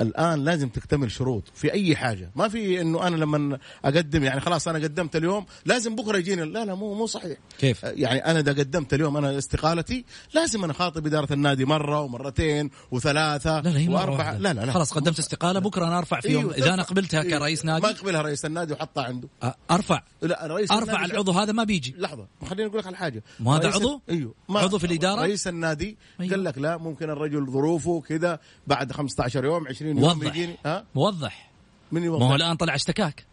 الآن 0.00 0.44
لازم 0.44 0.68
تكتمل 0.68 1.10
شروط 1.10 1.44
في 1.54 1.72
أي 1.72 1.96
حاجة 1.96 2.30
ما 2.36 2.48
في 2.48 2.80
إنه 2.80 3.06
أنا 3.06 3.16
لما 3.16 3.58
أقدم 3.84 4.24
يعني 4.24 4.40
خلاص 4.40 4.68
أنا 4.68 4.78
قدمت 4.78 5.16
اليوم 5.16 5.46
لازم 5.64 5.96
بكرة 5.96 6.18
يجيني 6.18 6.44
لا 6.44 6.64
لا 6.64 6.74
مو 6.74 6.94
مو 6.94 7.06
صحيح 7.06 7.38
كيف؟ 7.58 7.82
يعني 7.82 8.18
أنا 8.18 8.40
إذا 8.40 8.52
قدمت 8.52 8.94
اليوم 8.94 9.16
أنا 9.16 9.38
استقالتي 9.38 10.04
لازم 10.34 10.64
أنا 10.64 10.72
خاطب 10.72 11.06
إدارة 11.06 11.32
النادي 11.32 11.64
مرة 11.64 12.00
ومرتين 12.00 12.70
وثلاثة 12.90 13.60
لا 13.60 13.70
لا 13.70 13.90
وأربعة. 13.90 14.38
لا 14.38 14.52
لا 14.52 14.66
لا 14.66 14.72
خلاص 14.72 14.92
قدمت 14.92 15.18
استقالة 15.18 15.60
بكرة 15.60 15.86
أنا 15.86 15.98
أرفع 15.98 16.20
في 16.20 16.28
يوم 16.28 16.42
أيوه، 16.42 16.54
إذا 16.54 16.74
أنا 16.74 16.82
قبلتها 16.82 17.22
أيوه. 17.22 17.38
كرئيس 17.38 17.64
ما 17.64 17.72
نادي 17.72 17.86
يقبلها 17.86 18.22
رئيس 18.22 18.44
النادي 18.44 18.72
وحطها 18.72 19.04
عنده 19.04 19.28
أرفع 19.70 20.02
لا 20.22 20.46
رئيس 20.46 20.72
أرفع 20.72 20.92
النادي 20.92 21.12
العضو 21.12 21.32
هذا 21.32 21.52
ما 21.52 21.64
بيجي 21.64 21.94
لحظة 21.98 22.26
خليني 22.46 22.68
أقول 22.68 22.78
لك 22.78 22.86
على 22.86 22.96
حاجة 22.96 23.22
ما 23.40 23.56
هذا 23.56 23.68
عضو؟ 23.68 24.00
أيوه 24.10 24.34
عضو 24.50 24.78
في 24.78 24.86
الإدارة؟ 24.86 25.20
رئيس 25.20 25.48
النادي 25.48 25.96
أيوه. 26.20 26.30
قال 26.30 26.44
لك 26.44 26.58
لا 26.58 26.76
ممكن 26.76 27.10
الرجل 27.10 27.46
ظروفه 27.46 28.00
كذا 28.00 28.38
بعد 28.66 28.92
15 28.92 29.44
يوم 29.44 29.68
20 29.68 29.87
يوم 29.96 30.02
وضح. 30.02 30.26
يجيني 30.26 30.56
ها؟ 30.66 30.84
وضح. 30.94 31.50
من 31.92 32.00
ما 32.00 32.08
هو 32.08 32.12
يوضح 32.20 32.34
الآن 32.34 32.56
طلع 32.56 32.74
اشتكاك. 32.74 33.24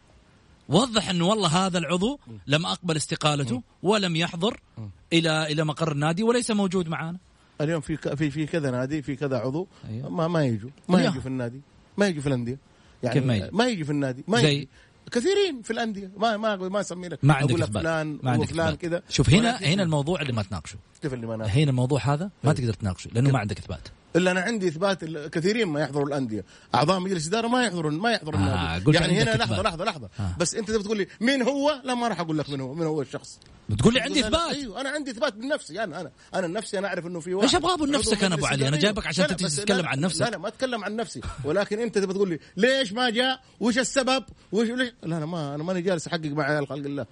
وضح 0.70 1.10
إنه 1.10 1.26
والله 1.28 1.48
هذا 1.66 1.78
العضو 1.78 2.20
لم 2.48 2.66
أقبل 2.66 2.98
استقالته 2.98 3.62
ولم 3.84 4.16
يحضر 4.16 4.60
إلى 5.14 5.52
إلى 5.52 5.64
مقر 5.64 5.92
النادي 5.92 6.24
وليس 6.24 6.52
موجود 6.52 6.88
معنا 6.88 7.18
اليوم 7.62 7.82
في 7.82 7.98
في 7.98 8.32
في 8.32 8.46
كذا 8.46 8.72
نادي 8.72 9.02
في 9.02 9.16
كذا 9.16 9.38
عضو. 9.38 9.68
أيوه. 9.90 10.10
ما 10.10 10.28
ما 10.28 10.46
يجوا. 10.46 10.70
ما. 10.90 11.04
يجوا 11.04 11.22
في 11.22 11.28
النادي. 11.28 11.62
ما 11.98 12.08
يجوا 12.08 12.22
في 12.22 12.28
الأندية. 12.28 12.58
يعني 13.04 13.20
كيف 13.20 13.26
ما 13.26 13.36
يجي؟ 13.36 13.50
ما 13.52 13.68
يجي 13.68 13.84
في 13.84 13.92
النادي. 13.92 14.24
ما 14.28 14.42
زي؟ 14.42 14.56
يجي 14.56 14.70
كثيرين 15.12 15.62
في 15.62 15.72
الأندية. 15.72 16.12
ما 16.18 16.38
ما 16.38 16.56
ما 16.56 16.80
أسمي 16.80 17.08
لك. 17.08 17.20
ما 17.24 17.34
عندك 17.34 17.50
أقول 17.50 17.62
لك 17.62 17.72
فلان 17.72 18.20
ما 18.24 18.32
عندك 18.32 18.50
إثبات. 18.50 18.76
كذا. 18.82 19.02
شوف 19.10 19.30
هنا 19.30 19.58
هنا 19.58 19.84
الموضوع 19.84 20.22
اللي 20.22 20.34
ما 20.34 20.44
تناقشه. 20.44 20.78
كيف 21.02 21.14
اللي 21.14 21.28
ما 21.28 21.46
أنا- 21.46 21.50
هنا 21.50 21.70
الموضوع 21.70 22.00
هذا 22.14 22.30
ما 22.44 22.52
إيه. 22.52 22.58
تقدر 22.58 22.74
تناقشه 22.74 23.10
لأنه 23.14 23.30
ما 23.32 23.40
عندك 23.40 23.58
إثبات. 23.60 23.88
إلا 24.16 24.32
أنا 24.32 24.42
عندي 24.42 24.68
إثبات 24.68 25.06
كثيرين 25.06 25.68
ما 25.68 25.82
يحضروا 25.82 26.08
الأندية. 26.08 26.46
أعضاء 26.76 27.00
مجلس 27.00 27.28
إدارة 27.28 27.48
ما 27.48 27.64
يحضروا 27.64 27.92
ما 27.92 28.12
يحضروا 28.12 28.40
آه، 28.40 28.78
النادي. 28.78 28.98
يعني 28.98 29.22
هنا 29.22 29.30
لحظه. 29.30 29.62
لحظه 29.62 29.86
لحظة. 29.86 30.10
آه. 30.20 30.36
بس 30.40 30.56
أنت 30.56 30.72
تبي 30.72 30.84
تقول 30.84 30.98
لي 30.98 31.08
مين 31.22 31.42
هو؟ 31.42 31.82
لا 31.84 31.96
ما 31.96 32.08
راح 32.08 32.20
أقول 32.20 32.38
لك 32.38 32.50
من 32.50 32.62
هو 32.62 32.74
من 32.74 32.86
هو 32.86 33.02
الشخص. 33.02 33.40
بتقول 33.70 33.94
لي 33.94 34.00
عندي 34.00 34.20
إثبات. 34.20 34.56
أيوه 34.56 34.82
أنا 34.82 34.90
عندي 34.90 35.12
إثبات 35.12 35.38
من 35.38 35.48
نفسي 35.48 35.84
أنا 35.84 36.02
أنا 36.02 36.12
أنا 36.36 36.48
نفسي 36.48 36.80
أنا 36.80 36.88
أعرف 36.88 37.08
إنه 37.08 37.20
في 37.20 37.34
واحد. 37.34 37.56
أبغى 37.56 37.74
أقول 37.74 37.90
عضو 37.90 38.00
نفسك 38.00 38.24
أنا 38.24 38.36
أبو 38.36 38.44
مجلس 38.44 38.54
علي؟ 38.54 38.62
أنا 38.62 38.68
إدارة. 38.68 38.82
جايبك 38.82 39.08
عشان 39.08 39.28
تجي 39.28 39.48
تتكلم 39.48 39.86
عن 39.86 40.00
نفسك. 40.00 40.22
لا 40.22 40.30
لا 40.30 40.38
ما 40.38 40.48
أتكلم 40.48 40.84
عن 40.84 40.96
نفسي. 40.96 41.22
ولكن 41.44 41.80
أنت 41.80 41.98
تبي 41.98 42.14
تقول 42.14 42.30
لي 42.30 42.40
ليش 42.58 42.94
ما 42.94 43.10
جاء؟ 43.10 43.40
وش 43.60 43.78
السبب؟ 43.78 44.24
وش 44.52 44.68
ليش؟ 44.68 44.92
لا 45.04 45.20
لا 45.20 45.26
ما 45.26 45.56
أنا 45.56 45.64
ماني 45.64 45.82
جالس 45.82 46.08
أحقق 46.08 46.26
مع 46.26 46.44
عيال 46.44 46.68
خلق 46.68 46.86
الله. 46.86 47.06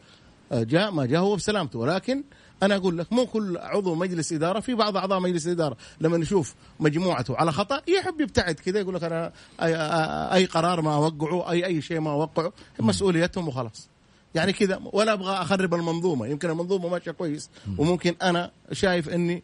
جاء 0.52 0.92
ما 0.92 1.06
جاء 1.06 1.22
هو 1.22 1.36
بسلامته. 1.36 1.80
ولكن 1.80 2.24
أنا 2.65 2.76
أقول 2.76 2.97
لك 2.97 3.13
مو 3.13 3.26
كل 3.26 3.58
عضو 3.58 3.95
مجلس 3.95 4.34
إدارة 4.34 4.60
في 4.60 4.73
بعض 4.73 4.97
أعضاء 4.97 5.19
مجلس 5.19 5.47
الاداره 5.47 5.78
لما 6.02 6.17
نشوف 6.17 6.56
مجموعته 6.80 7.36
على 7.38 7.52
خطأ 7.52 7.82
يحب 7.88 8.21
يبتعد 8.21 8.56
كذا 8.56 8.80
يقول 8.80 8.95
لك 8.95 9.04
أنا 9.04 9.32
اي, 9.62 9.76
أي 10.38 10.45
قرار 10.45 10.82
ما 10.82 10.95
أوقعه 10.95 11.52
اي 11.52 11.65
أي 11.65 11.82
شيء 11.82 11.99
ما 11.99 12.12
أوقعه 12.12 12.54
مسؤوليتهم 12.80 13.47
وخلاص. 13.47 13.89
يعني 14.36 14.54
كذا 14.54 14.82
ولا 14.93 15.13
أبغى 15.13 15.34
أخرب 15.34 15.73
المنظومة 15.73 16.28
يمكن 16.28 16.49
المنظومة 16.49 16.89
ماشية 16.89 17.12
كويس 17.12 17.49
وممكن 17.78 18.15
أنا 18.21 18.52
شايف 18.71 19.10
إني 19.10 19.43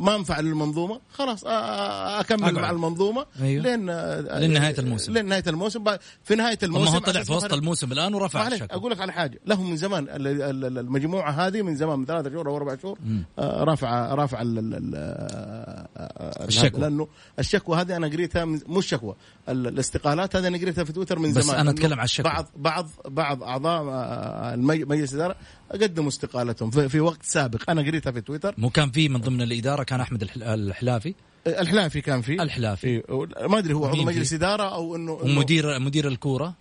ما 0.00 0.16
انفع 0.16 0.40
للمنظومة 0.40 1.00
خلاص 1.12 1.44
آه، 1.44 1.48
آه، 1.50 2.20
أكمل 2.20 2.42
أقعد. 2.42 2.54
مع 2.54 2.70
المنظومة 2.70 3.26
أيوه. 3.42 3.62
لين 3.62 3.90
آه، 3.90 4.38
لين 4.38 4.52
نهاية 4.52 4.78
الموسم. 4.78 5.12
لين 5.12 5.26
نهايه 5.26 5.44
الموسم 5.46 5.84
في 6.24 6.34
نهاية 6.34 6.58
الموسم 6.62 6.84
ما 6.84 6.90
هو 6.96 6.98
طلع 6.98 7.22
في 7.22 7.32
وسط 7.32 7.52
الموسم 7.52 7.92
الآن 7.92 8.14
ورفع 8.14 8.48
الشكوى 8.48 8.68
أقول 8.70 8.92
لك 8.92 9.00
على 9.00 9.12
حاجة 9.12 9.40
لهم 9.46 9.70
من 9.70 9.76
زمان 9.76 10.04
ال- 10.08 10.26
ال- 10.26 10.64
ال- 10.64 10.78
المجموعة 10.78 11.30
هذه 11.30 11.62
من 11.62 11.76
زمان 11.76 11.98
من 11.98 12.06
ثلاثة 12.06 12.30
شهور 12.30 12.48
أو 12.48 12.56
أربع 12.56 12.76
شهور 12.82 12.98
آه، 13.38 13.64
رافعة 13.64 14.14
رافعة 14.14 14.42
ال- 14.42 14.58
ال- 14.58 14.74
ال- 14.74 14.92
آه، 14.94 15.88
آه، 15.96 16.44
الشكوى. 16.46 16.80
لأنه 16.80 17.08
الشكوى 17.38 17.76
هذه 17.80 17.96
أنا 17.96 18.06
قريتها 18.06 18.44
الشكوى 18.78 19.14
ال- 19.48 19.66
الاستقالات 19.66 20.36
هذه 20.36 20.46
أنا 20.46 20.58
قريتها 20.58 20.84
في 20.84 20.92
تويتر 20.92 21.18
من 21.18 21.32
بس 21.32 21.44
زمان 21.44 21.54
أنا 21.60 21.70
إنه 21.70 21.70
أتكلم 21.70 21.98
عن 21.98 22.04
الشكوى. 22.04 22.30
بعض 22.32 22.46
بعض 22.56 22.88
بعض 23.08 23.42
أعضاء 23.42 23.82
آه، 23.88 24.56
مجلس 24.56 25.14
الإدارة 25.14 25.36
قدموا 25.72 26.08
استقالتهم 26.08 26.70
في, 26.70 26.88
في 26.88 27.00
وقت 27.00 27.22
سابق 27.22 27.70
أنا 27.70 27.82
قريتها 27.82 28.10
في 28.12 28.20
تويتر 28.20 28.54
مو 28.58 28.70
كان 28.70 28.90
في 28.90 29.08
من 29.08 29.20
ضمن 29.20 29.42
الاداره 29.60 29.82
كان 29.82 30.00
أحمد 30.00 30.22
الح- 30.22 30.36
الحلافي. 30.36 31.14
الحلافي 31.46 32.00
كان 32.00 32.22
فيه. 32.22 32.42
الحلافي. 32.42 32.86
إيه، 32.86 33.02
ما 33.48 33.58
أدري 33.58 33.74
هو 33.74 33.86
عضو 33.86 34.02
مجلس؟ 34.04 34.32
إدارة 34.32 34.74
أو 34.74 34.96
انه 34.96 35.12
ومدير 35.12 35.78
مدير 35.78 36.08
الكورة. 36.08 36.54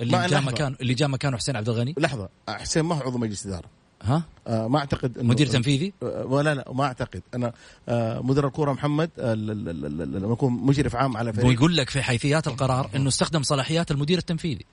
اللي 0.00 0.28
جاء. 0.28 0.40
مكان 0.40 0.76
اللي 0.80 0.94
جاء 0.94 1.08
مكانه 1.08 1.36
حسين 1.36 1.56
عبد 1.56 1.68
الغني. 1.68 1.94
لحظة 1.98 2.28
حسين 2.48 2.82
ما 2.82 2.94
هو 2.94 3.00
عضو 3.00 3.18
مجلس 3.18 3.46
إدارة. 3.46 3.68
ها؟ 4.02 4.22
آه، 4.46 4.68
ما 4.68 4.78
أعتقد 4.78 5.18
إنه 5.18 5.28
مدير 5.28 5.46
تنفيذي؟ 5.46 5.92
آه، 6.02 6.24
ولا 6.26 6.54
لا 6.54 6.72
ما 6.72 6.84
أعتقد. 6.84 7.22
أنا 7.34 7.52
آه، 7.88 8.20
مدير 8.20 8.46
الكورة 8.46 8.72
محمد 8.72 9.10
آه، 9.18 9.34
لما 9.34 10.32
يكون 10.32 10.52
مشرف 10.52 10.96
عام 10.96 11.16
على 11.16 11.32
فريق. 11.32 11.46
ويقول 11.46 11.76
لك 11.76 11.90
في 11.90 12.02
حيثيات 12.02 12.46
القرار 12.48 12.90
إنه 12.96 13.08
استخدم 13.08 13.42
صلاحيات 13.42 13.90
المدير 13.90 14.18
التنفيذي. 14.18 14.64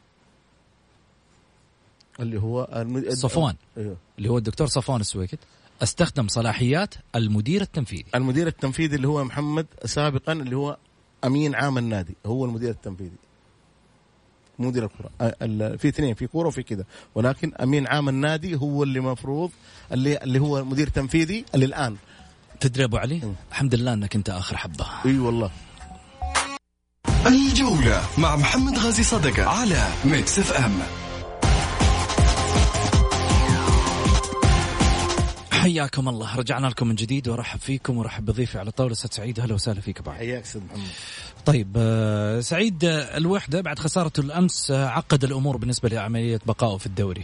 اللي 2.19 2.41
هو 2.41 2.67
المد... 2.75 3.09
صفوان. 3.09 3.55
أيوه 3.77 3.97
اللي 4.17 4.29
هو 4.29 4.37
الدكتور 4.37 4.67
صفوان 4.67 5.01
السويكت. 5.01 5.39
أستخدم 5.83 6.27
صلاحيات 6.27 6.95
المدير 7.15 7.61
التنفيذي. 7.61 8.05
المدير 8.15 8.47
التنفيذي 8.47 8.95
اللي 8.95 9.07
هو 9.07 9.23
محمد 9.23 9.67
سابقا 9.85 10.33
اللي 10.33 10.55
هو 10.55 10.77
أمين 11.25 11.55
عام 11.55 11.77
النادي 11.77 12.15
هو 12.25 12.45
المدير 12.45 12.69
التنفيذي. 12.69 13.17
مدير 14.59 14.83
الكرة. 14.85 15.09
في 15.77 15.87
اثنين 15.87 16.15
في 16.15 16.27
كورة 16.27 16.47
وفي 16.47 16.63
كذا 16.63 16.83
ولكن 17.15 17.51
أمين 17.55 17.87
عام 17.87 18.09
النادي 18.09 18.55
هو 18.55 18.83
اللي 18.83 18.99
مفروض 18.99 19.51
اللي 19.91 20.17
اللي 20.17 20.39
هو 20.39 20.63
مدير 20.65 20.89
تنفيذي 20.89 21.45
اللي 21.55 21.65
الآن. 21.65 21.95
تدري 22.59 22.83
أبو 22.83 22.97
علي؟ 22.97 23.15
م. 23.17 23.35
الحمد 23.51 23.75
لله 23.75 23.93
إنك 23.93 24.15
أنت 24.15 24.29
آخر 24.29 24.57
حبة. 24.57 24.85
إي 25.05 25.19
والله. 25.19 25.51
الجولة 27.27 28.01
مع 28.17 28.35
محمد 28.35 28.77
غازي 28.79 29.03
صدقة 29.03 29.49
على 29.49 29.87
ميكس 30.05 30.39
إف 30.39 30.53
إم. 30.53 30.79
حياكم 35.67 36.09
الله. 36.09 36.35
رجعنا 36.35 36.67
لكم 36.67 36.87
من 36.87 36.95
جديد 36.95 37.27
وارحب 37.27 37.59
فيكم 37.59 37.97
وارحب 37.97 38.25
بضيفي 38.25 38.59
على 38.59 38.71
طاولة 38.71 38.93
أستاذ 38.93 39.11
سعيد. 39.11 39.39
أهلا 39.39 39.53
وسهلا 39.53 39.81
فيك 39.81 40.07
علي 40.07 40.17
حياك 40.17 40.43
أستاذ 40.43 40.61
محمد. 40.61 40.87
طيب 41.45 41.73
آه، 41.77 42.39
سعيد 42.39 42.85
آه، 42.85 43.17
الوحدة 43.17 43.61
بعد 43.61 43.79
خسارته 43.79 44.21
الأمس 44.21 44.71
آه، 44.71 44.87
عقد 44.87 45.23
الأمور 45.23 45.57
بالنسبة 45.57 45.89
لعملية 45.89 46.39
بقائه 46.45 46.77
في 46.77 46.85
الدوري. 46.85 47.23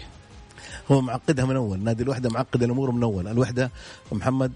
هو 0.92 1.02
معقدها 1.02 1.46
من 1.46 1.56
أول. 1.56 1.80
نادي 1.80 2.04
الوحدة 2.04 2.30
معقد 2.30 2.64
الأمور 2.64 2.92
من 2.92 3.04
أول. 3.04 3.28
الوحدة 3.28 3.72
محمد 4.12 4.52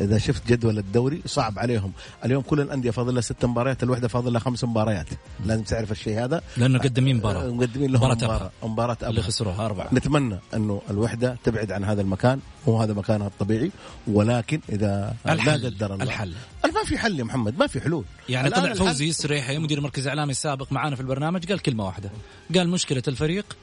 إذا 0.00 0.18
شفت 0.18 0.46
جدول 0.48 0.78
الدوري 0.78 1.22
صعب 1.26 1.58
عليهم. 1.58 1.92
اليوم 2.24 2.42
كل 2.42 2.60
الأندية 2.60 2.90
فاضل 2.90 3.14
لها 3.14 3.20
ست 3.20 3.44
مباريات 3.44 3.82
الوحدة 3.82 4.08
فاضل 4.08 4.32
لها 4.32 4.40
خمس 4.40 4.64
مباريات. 4.64 5.06
لازم 5.46 5.62
تعرف 5.62 5.92
الشيء 5.92 6.24
هذا. 6.24 6.42
لأنه 6.56 6.78
قدمين 6.78 7.16
مباراة. 7.16 7.50
مقدمين 7.50 7.92
لهم 7.92 8.02
مباراة 8.02 8.24
مباراة. 8.24 8.50
مباراة 8.62 8.96
اللي. 9.02 9.22
خسروها 9.22 9.66
أربعة. 9.66 9.94
نتمنى 9.94 10.38
أنه 10.54 10.82
الوحدة 10.90 11.36
تبعد 11.44 11.72
عن 11.72 11.84
هذا 11.84 12.02
المكان. 12.02 12.40
هو 12.68 12.82
هذا 12.82 12.92
مكانها 12.92 13.26
الطبيعي. 13.26 13.70
ولكن 14.06 14.60
إذا 14.68 15.14
الحل. 15.28 15.60
لا 15.60 15.68
قدر 15.68 15.92
الله 15.92 16.04
الحل. 16.04 16.34
ما 16.64 16.84
في 16.84 16.98
حل 16.98 17.18
يا 17.18 17.24
محمد. 17.24 17.58
ما 17.58 17.66
في 17.66 17.80
حلول. 17.80 18.04
يعني 18.28 18.50
طلع 18.50 18.74
فوزي 18.74 19.08
السريحي 19.08 19.58
مدير 19.58 19.78
المركز 19.78 20.02
الإعلامي 20.02 20.30
السابق 20.30 20.72
معانا 20.72 20.96
في 20.96 21.02
البرنامج 21.02 21.48
قال 21.48 21.60
كلمة 21.60 21.84
واحدة. 21.84 22.10
قال 22.54 22.68
مشكلة 22.68 23.02
الفريق 23.08 23.56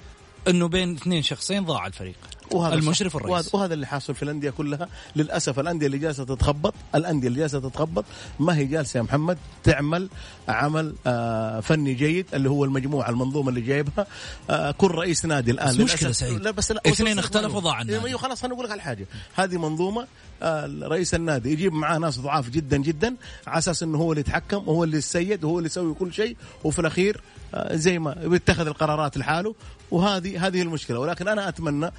انه 0.48 0.68
بين 0.68 0.96
اثنين 0.96 1.22
شخصين 1.22 1.66
ضاع 1.66 1.88
الفريق. 1.88 2.16
وهذا 2.52 2.74
المشرف 2.74 3.14
صح. 3.14 3.16
والرئيس. 3.16 3.46
وهذا, 3.46 3.62
وهذا 3.62 3.74
اللي 3.74 3.88
حاصل 3.88 4.16
في 4.16 4.24
الأندية 4.24 4.50
كلها 4.50 4.88
للأسف 5.16 5.60
الأندية 5.60 5.86
اللي 5.88 5.98
جالسة 5.98 6.24
تتخبط 6.24 6.74
الأندية 6.96 7.28
اللي 7.28 7.40
جالسة 7.40 7.60
تتخبط 7.60 8.06
ما 8.40 8.56
هي 8.58 8.66
جالسة 8.66 8.98
يا 8.98 9.04
محمد 9.04 9.38
تعمل 9.64 10.10
عمل 10.48 10.96
آه 11.08 11.60
فني 11.60 11.94
جيد 11.94 12.26
اللي 12.34 12.50
هو 12.50 12.66
المجموعة 12.66 13.10
المنظومة 13.10 13.50
اللي 13.50 13.62
جايبها 13.62 14.08
آه 14.50 14.72
كل 14.72 14.92
رئيس 14.92 15.26
نادي 15.26 15.52
الآن 15.52 15.70
بس 15.70 15.80
مشكلة 15.80 16.12
سعيد. 16.12 16.42
لا 16.42 16.52
بس 16.52 16.72
لا 16.72 16.82
اثنين 16.86 17.20
اختلفوا 17.20 17.60
ضاع 17.60 17.82
النادي. 17.82 18.06
أيوه 18.08 18.20
خلاص 18.20 18.44
أنا 18.44 18.54
أقول 18.54 18.66
لك 18.66 18.72
على 18.72 18.82
حاجة 18.82 19.06
هذه 19.36 19.58
منظومة 19.58 20.08
آه 20.42 20.66
رئيس 20.84 21.14
النادي 21.16 21.52
يجيب 21.52 21.74
معاه 21.74 21.98
ناس 21.98 22.20
ضعاف 22.20 22.50
جدا 22.50 22.78
جدا 22.78 23.16
على 23.48 23.58
أساس 23.58 23.84
إنه 23.84 23.98
هو 23.98 24.12
اللي 24.12 24.20
يتحكم 24.22 24.58
وهو 24.58 24.84
اللي 24.84 24.98
يسيد 24.98 25.44
وهو 25.44 25.58
اللي 25.58 25.68
يسوي 25.68 25.94
كل 25.94 26.14
شيء 26.14 26.38
وفي 26.64 26.80
الأخير 26.80 27.22
آه 27.56 27.76
زي 27.76 28.00
ما 28.00 28.14
بيتخذ 28.14 28.68
القرارات 28.68 29.18
لحاله 29.18 29.56
وهذه 29.92 30.48
هذه 30.48 30.62
المشكلة 30.62 31.00
ولكن 31.00 31.28
أنا 31.28 31.50
أتمنى 31.50 31.92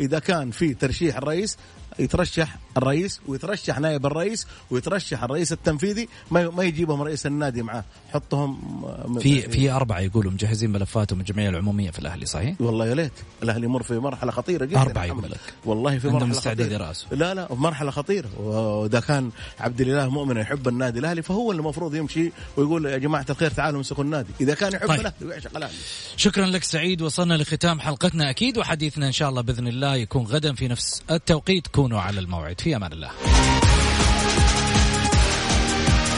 إذا 0.00 0.18
كان 0.18 0.50
في 0.50 0.74
ترشيح 0.74 1.16
الرئيس 1.16 1.56
يترشح 1.98 2.56
الرئيس 2.76 3.20
ويترشح 3.26 3.78
نائب 3.78 4.06
الرئيس 4.06 4.46
ويترشح 4.70 5.22
الرئيس 5.22 5.52
التنفيذي 5.52 6.08
ما 6.30 6.50
ما 6.50 6.64
يجيبهم 6.64 7.02
رئيس 7.02 7.26
النادي 7.26 7.62
معاه 7.62 7.84
حطهم 8.12 8.82
آه، 8.84 9.18
في 9.20 9.42
في 9.42 9.70
أربعة 9.70 10.00
يقولوا 10.00 10.32
مجهزين 10.32 10.70
ملفاتهم 10.70 11.20
الجمعية 11.20 11.48
العمومية 11.48 11.90
في 11.90 11.98
الأهلي 11.98 12.26
صحيح؟ 12.26 12.54
والله 12.60 12.86
يا 12.86 12.94
ليت 12.94 13.12
الأهلي 13.42 13.64
يمر 13.64 13.82
في 13.82 13.98
مرحلة 13.98 14.32
خطيرة 14.32 14.64
جدا 14.64 14.78
محمد. 14.78 15.06
يقول 15.06 15.30
لك. 15.30 15.40
والله 15.64 15.98
في 15.98 16.08
مرحلة 16.08 16.32
خطيرة. 16.32 16.72
يرأسوا. 16.72 17.08
لا 17.16 17.34
لا 17.34 17.46
في 17.46 17.54
مرحلة 17.54 17.90
خطيرة 17.90 18.28
وإذا 18.40 19.00
كان 19.00 19.30
عبد 19.60 19.80
الإله 19.80 20.08
مؤمن 20.08 20.36
يحب 20.36 20.68
النادي 20.68 20.98
الأهلي 20.98 21.22
فهو 21.22 21.50
اللي 21.50 21.60
المفروض 21.60 21.94
يمشي 21.94 22.32
ويقول 22.56 22.86
يا 22.86 22.98
جماعة 22.98 23.26
الخير 23.30 23.50
تعالوا 23.50 23.78
امسكوا 23.78 24.04
النادي 24.04 24.30
إذا 24.40 24.54
كان 24.54 24.72
يحب 24.72 24.88
طيب. 24.88 25.00
الأهلي 25.00 25.26
ويعشق 25.26 25.56
الأهلي 25.56 25.74
شكرا 26.16 26.46
لك 26.46 26.64
سعيد 26.64 27.02
وصلنا 27.02 27.34
لختام 27.34 27.80
حلقتنا 27.80 28.30
أكيد 28.30 28.58
وحديثنا 28.58 29.06
إن 29.06 29.12
شاء 29.12 29.28
الله 29.28 29.40
بإذن 29.40 29.68
الله 29.68 29.96
يكون 29.96 30.24
غدا 30.24 30.54
في 30.54 30.68
نفس 30.68 31.02
التوقيت 31.10 31.66
كونوا 31.82 32.00
على 32.00 32.20
الموعد. 32.20 32.60
في 32.60 32.76
أمان 32.76 32.92
الله. 32.92 33.10